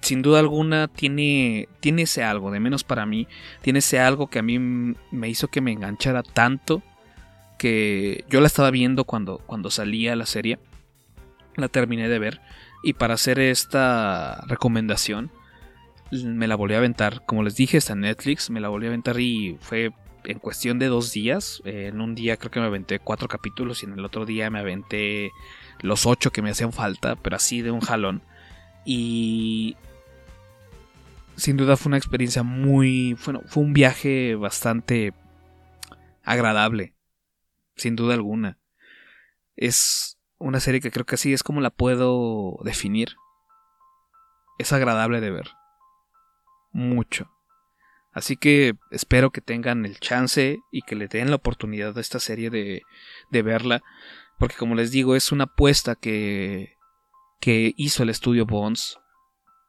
[0.00, 3.26] sin duda alguna tiene, tiene ese algo, de menos para mí,
[3.62, 6.82] tiene ese algo que a mí me hizo que me enganchara tanto
[7.58, 10.58] que yo la estaba viendo cuando, cuando salía la serie,
[11.56, 12.40] la terminé de ver
[12.82, 15.30] y para hacer esta recomendación
[16.10, 18.90] me la volví a aventar, como les dije está en Netflix, me la volví a
[18.90, 19.92] aventar y fue
[20.28, 23.86] en cuestión de dos días, en un día creo que me aventé cuatro capítulos y
[23.86, 25.32] en el otro día me aventé
[25.80, 28.20] los ocho que me hacían falta, pero así de un jalón.
[28.84, 29.78] Y
[31.36, 33.16] sin duda fue una experiencia muy.
[33.24, 35.14] Bueno, fue un viaje bastante
[36.24, 36.94] agradable.
[37.76, 38.58] Sin duda alguna.
[39.56, 43.16] Es una serie que creo que así es como la puedo definir.
[44.58, 45.48] Es agradable de ver.
[46.70, 47.30] Mucho.
[48.18, 52.18] Así que espero que tengan el chance y que le den la oportunidad a esta
[52.18, 52.82] serie de,
[53.30, 53.82] de verla.
[54.38, 56.76] Porque como les digo, es una apuesta que,
[57.40, 58.98] que hizo el estudio Bones.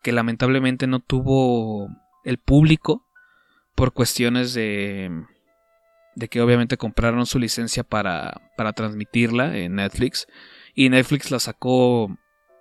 [0.02, 1.90] Que lamentablemente no tuvo
[2.24, 3.06] el público.
[3.76, 5.26] Por cuestiones de.
[6.16, 10.28] De que obviamente compraron su licencia para, para transmitirla en Netflix.
[10.74, 12.18] Y Netflix la sacó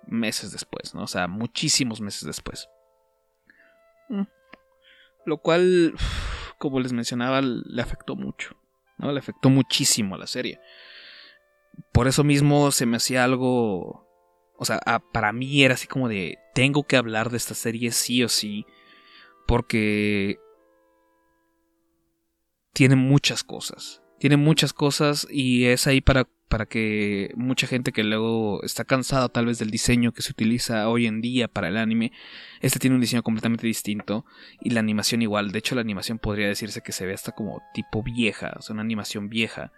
[0.07, 1.03] meses después, ¿no?
[1.03, 2.69] O sea, muchísimos meses después.
[5.25, 5.93] Lo cual,
[6.57, 8.59] como les mencionaba, le afectó mucho.
[8.99, 9.11] ¿no?
[9.11, 10.59] Le afectó muchísimo a la serie.
[11.91, 14.07] Por eso mismo se me hacía algo.
[14.57, 14.79] O sea,
[15.13, 16.37] para mí era así como de.
[16.53, 18.65] Tengo que hablar de esta serie sí o sí.
[19.47, 20.37] Porque.
[22.73, 24.03] Tiene muchas cosas.
[24.19, 29.29] Tiene muchas cosas y es ahí para, para que mucha gente que luego está cansada
[29.29, 32.11] tal vez del diseño que se utiliza hoy en día para el anime.
[32.59, 34.25] Este tiene un diseño completamente distinto
[34.59, 35.51] y la animación igual.
[35.51, 38.73] De hecho, la animación podría decirse que se ve hasta como tipo vieja, o sea,
[38.73, 39.71] una animación vieja.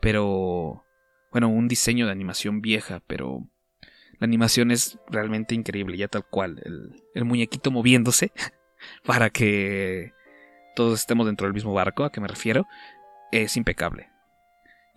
[0.00, 0.84] Pero.
[1.32, 3.48] Bueno, un diseño de animación vieja, pero.
[4.18, 6.60] La animación es realmente increíble, ya tal cual.
[6.66, 8.32] El, el muñequito moviéndose
[9.06, 10.12] para que
[10.76, 12.66] todos estemos dentro del mismo barco, a que me refiero,
[13.32, 14.10] es impecable.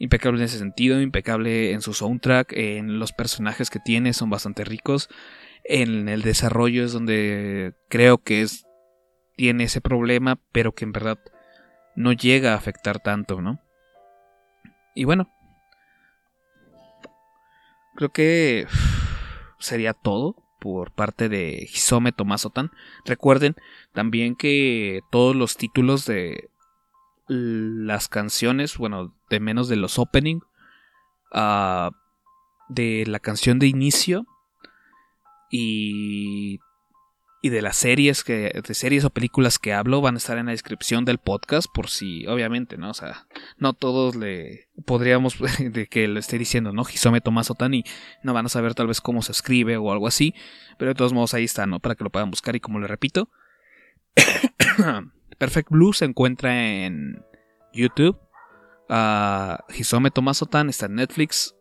[0.04, 4.66] Impecable en ese sentido, impecable en su soundtrack, en los personajes que tiene, son bastante
[4.66, 5.08] ricos.
[5.64, 8.66] En el desarrollo es donde creo que es
[9.38, 11.20] tiene ese problema, pero que en verdad
[11.96, 13.62] no llega a afectar tanto, ¿no?
[14.94, 15.32] Y bueno,
[17.96, 18.68] creo que
[19.60, 22.72] sería todo por parte de Hisome Tomasotan.
[23.06, 23.56] Recuerden
[23.94, 26.50] también que todos los títulos de
[27.34, 30.40] las canciones, bueno, de menos de los opening,
[31.32, 31.92] ah,
[32.70, 34.26] de la canción de inicio
[35.52, 36.60] y,
[37.42, 40.46] y de las series que, de series o películas que hablo van a estar en
[40.46, 42.90] la descripción del podcast por si, obviamente, ¿no?
[42.90, 43.28] O sea,
[43.58, 46.84] no todos le podríamos de que lo esté diciendo, ¿no?
[46.84, 47.84] Hisome Tomaso Tani,
[48.24, 50.34] no van a saber tal vez cómo se escribe o algo así,
[50.78, 51.80] pero de todos modos ahí está, ¿no?
[51.80, 53.30] Para que lo puedan buscar y como le repito,
[55.44, 56.56] Perfect Blue se encuentra
[56.86, 57.22] en
[57.74, 58.18] YouTube.
[58.90, 61.54] Uh, Hisome Tomasotan está en Netflix.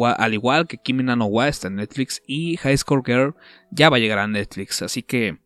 [0.00, 2.22] Al igual que Kimi no Wa está en Netflix.
[2.28, 3.34] Y High Score Girl
[3.72, 4.82] ya va a llegar a Netflix.
[4.82, 5.36] Así que,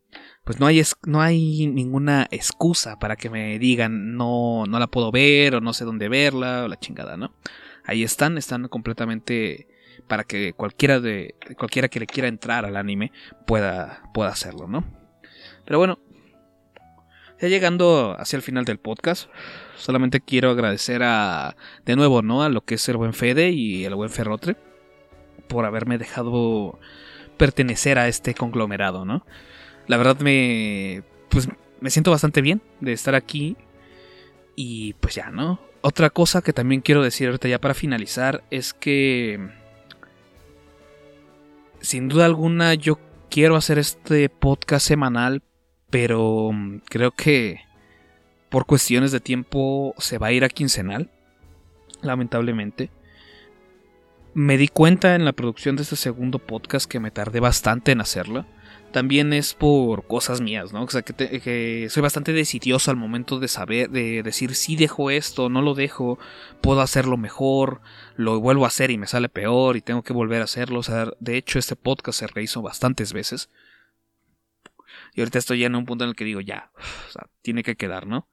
[0.45, 5.11] pues no hay, no hay ninguna excusa para que me digan no, no la puedo
[5.11, 7.33] ver o no sé dónde verla o la chingada, ¿no?
[7.87, 9.67] Ahí están, están completamente
[10.09, 13.13] para que cualquiera de cualquiera que le quiera entrar al anime
[13.47, 14.85] pueda, pueda hacerlo, ¿no?
[15.65, 16.01] Pero bueno,
[17.41, 19.29] ya llegando hacia el final del podcast,
[19.77, 21.57] solamente quiero agradecer a,
[21.87, 22.43] de nuevo, ¿no?
[22.43, 24.57] A lo que es el buen Fede y el buen Ferrotre
[25.49, 26.79] por haberme dejado
[27.37, 29.25] pertenecer a este conglomerado, ¿no?
[29.87, 31.49] La verdad me, pues,
[31.81, 33.57] me siento bastante bien de estar aquí
[34.55, 35.61] y pues ya, ¿no?
[35.81, 39.49] Otra cosa que también quiero decir ahorita ya para finalizar es que
[41.81, 42.99] sin duda alguna yo
[43.31, 45.43] quiero hacer este podcast semanal
[45.91, 47.61] pero mm, creo que
[48.49, 51.11] por cuestiones de tiempo se va a ir a quincenal,
[52.03, 52.91] lamentablemente.
[54.33, 58.01] Me di cuenta en la producción de este segundo podcast que me tardé bastante en
[58.01, 58.47] hacerla.
[58.93, 60.83] También es por cosas mías, ¿no?
[60.83, 64.75] O sea, que, te- que soy bastante decidioso al momento de saber, de decir si
[64.75, 66.19] dejo esto, no lo dejo,
[66.61, 67.81] puedo hacerlo mejor,
[68.17, 70.81] lo vuelvo a hacer y me sale peor y tengo que volver a hacerlo.
[70.81, 73.49] O sea, de hecho este podcast se rehizo bastantes veces.
[75.21, 76.73] Y ahorita estoy ya en un punto en el que digo, ya,
[77.43, 78.27] tiene que quedar, ¿no?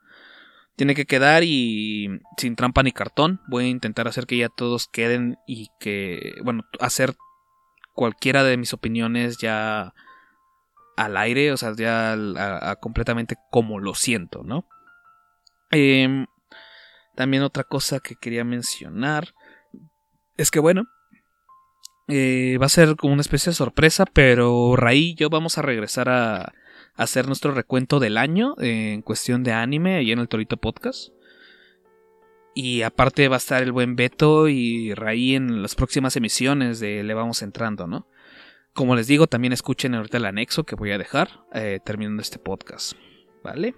[0.77, 2.07] Tiene que quedar y
[2.37, 3.41] sin trampa ni cartón.
[3.49, 7.15] Voy a intentar hacer que ya todos queden y que, bueno, hacer
[7.93, 9.93] cualquiera de mis opiniones ya
[10.95, 12.15] al aire, o sea, ya
[12.79, 14.65] completamente como lo siento, ¿no?
[15.71, 16.25] Em,
[17.17, 19.33] también otra cosa que quería mencionar
[20.37, 20.85] es que, bueno,
[22.07, 25.61] eh, va a ser como una especie de sorpresa, pero Raí y yo vamos a
[25.61, 26.53] regresar a
[26.97, 31.13] hacer nuestro recuento del año eh, en cuestión de anime ahí en el Torito Podcast.
[32.53, 37.03] Y aparte va a estar el buen Beto y Raí en las próximas emisiones de
[37.03, 38.07] Le Vamos Entrando, ¿no?
[38.73, 42.39] Como les digo, también escuchen ahorita el anexo que voy a dejar eh, terminando este
[42.39, 42.93] podcast,
[43.43, 43.75] ¿vale?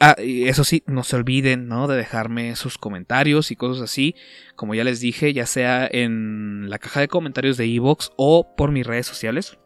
[0.00, 1.86] Ah, y eso sí, no se olviden, ¿no?
[1.86, 4.16] De dejarme sus comentarios y cosas así.
[4.56, 8.72] Como ya les dije, ya sea en la caja de comentarios de Evox o por
[8.72, 9.58] mis redes sociales.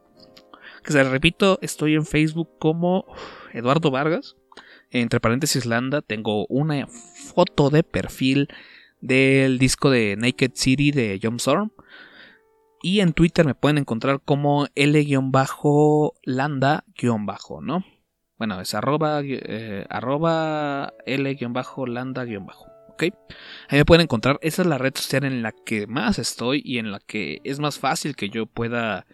[0.85, 3.07] Que se repito, estoy en Facebook como
[3.55, 4.37] Eduardo Vargas.
[4.91, 8.49] Entre paréntesis Landa, tengo una foto de perfil
[9.01, 11.73] del disco de Naked City de John Storm.
[12.83, 15.25] Y en Twitter me pueden encontrar como L-Landa-
[17.63, 17.85] ¿no?
[18.37, 22.27] Bueno, es arroba, eh, arroba L-Landa-.
[22.91, 23.05] ¿Ok?
[23.69, 24.39] Ahí me pueden encontrar.
[24.43, 27.59] Esa es la red social en la que más estoy y en la que es
[27.59, 29.07] más fácil que yo pueda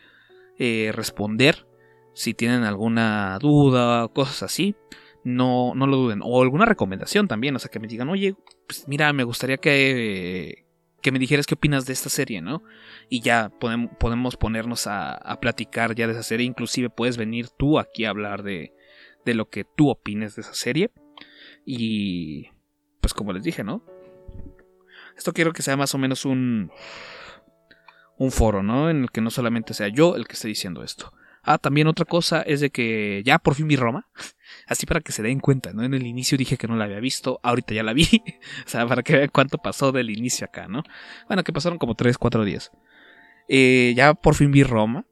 [0.61, 1.67] eh, responder
[2.15, 4.77] si tienen alguna duda o cosas así.
[5.25, 6.21] No, no lo duden.
[6.23, 7.57] O alguna recomendación también.
[7.57, 8.35] O sea, que me digan, oye,
[8.67, 10.67] pues mira, me gustaría que,
[11.03, 12.63] que me dijeras qué opinas de esta serie, ¿no?
[13.09, 16.47] Y ya podem- podemos ponernos a, a platicar ya de esa serie.
[16.47, 18.73] Inclusive puedes venir tú aquí a hablar de,
[19.25, 20.91] de lo que tú opines de esa serie.
[21.67, 22.49] Y
[23.01, 23.83] pues como les dije, ¿no?
[25.17, 26.71] Esto quiero que sea más o menos un
[28.21, 28.91] un foro, ¿no?
[28.91, 31.11] En el que no solamente sea yo el que esté diciendo esto.
[31.43, 34.11] Ah, también otra cosa es de que ya por fin vi Roma.
[34.67, 35.85] Así para que se den cuenta, ¿no?
[35.85, 38.05] En el inicio dije que no la había visto, ahorita ya la vi.
[38.67, 40.83] o sea, para que vean cuánto pasó del inicio acá, ¿no?
[41.29, 42.71] Bueno, que pasaron como 3, 4 días.
[43.49, 45.07] Eh, ya por fin vi Roma,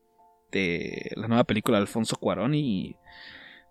[0.53, 2.97] de la nueva película de Alfonso Cuarón y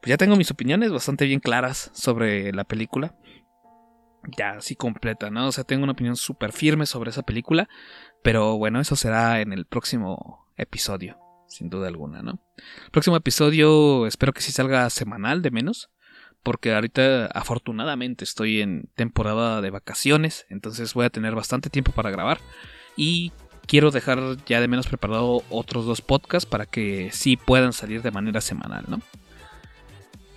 [0.01, 3.15] pues ya tengo mis opiniones bastante bien claras sobre la película.
[4.37, 5.47] Ya así completa, ¿no?
[5.47, 7.69] O sea, tengo una opinión súper firme sobre esa película,
[8.23, 11.17] pero bueno, eso será en el próximo episodio,
[11.47, 12.39] sin duda alguna, ¿no?
[12.83, 15.89] El próximo episodio espero que sí salga semanal de menos,
[16.43, 22.11] porque ahorita afortunadamente estoy en temporada de vacaciones, entonces voy a tener bastante tiempo para
[22.11, 22.39] grabar
[22.95, 23.31] y
[23.67, 28.11] quiero dejar ya de menos preparado otros dos podcasts para que sí puedan salir de
[28.11, 29.01] manera semanal, ¿no?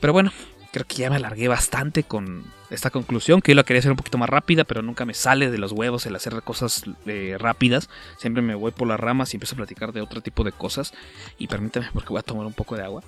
[0.00, 0.32] Pero bueno,
[0.72, 3.96] creo que ya me alargué bastante con esta conclusión, que yo la quería hacer un
[3.96, 7.88] poquito más rápida, pero nunca me sale de los huevos el hacer cosas eh, rápidas.
[8.18, 10.92] Siempre me voy por las ramas y empiezo a platicar de otro tipo de cosas.
[11.38, 13.02] Y permítame, porque voy a tomar un poco de agua.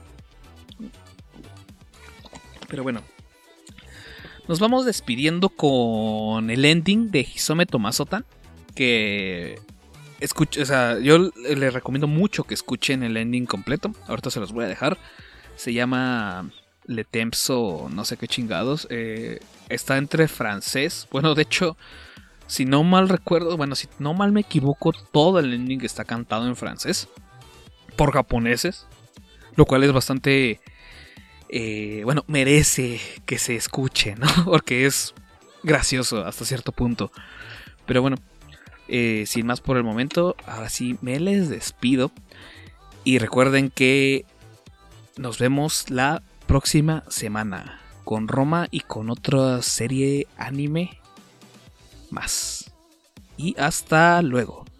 [2.68, 3.02] Pero bueno.
[4.48, 8.24] Nos vamos despidiendo con el ending de Hisome Tomasotan.
[8.74, 9.60] Que
[10.18, 13.94] escuche, o sea, yo les recomiendo mucho que escuchen el ending completo.
[14.08, 14.98] Ahorita se los voy a dejar.
[15.54, 16.50] Se llama
[16.84, 18.86] Le Tempso, no sé qué chingados.
[18.90, 21.06] Eh, está entre francés.
[21.10, 21.76] Bueno, de hecho,
[22.46, 26.46] si no mal recuerdo, bueno, si no mal me equivoco, todo el ending está cantado
[26.46, 27.08] en francés.
[27.96, 28.86] Por japoneses.
[29.56, 30.60] Lo cual es bastante...
[31.48, 34.26] eh, bueno, merece que se escuche, ¿no?
[34.44, 35.14] Porque es
[35.62, 37.12] gracioso hasta cierto punto.
[37.86, 38.16] Pero bueno,
[38.88, 42.10] eh, sin más por el momento, ahora sí me les despido.
[43.04, 44.24] Y recuerden que
[45.16, 51.00] nos vemos la próxima semana con Roma y con otra serie anime
[52.10, 52.70] más.
[53.36, 54.71] Y hasta luego.「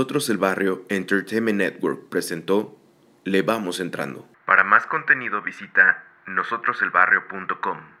[0.00, 2.74] Nosotros el Barrio Entertainment Network presentó
[3.24, 4.26] Le Vamos Entrando.
[4.46, 7.99] Para más contenido visita nosotroselbarrio.com.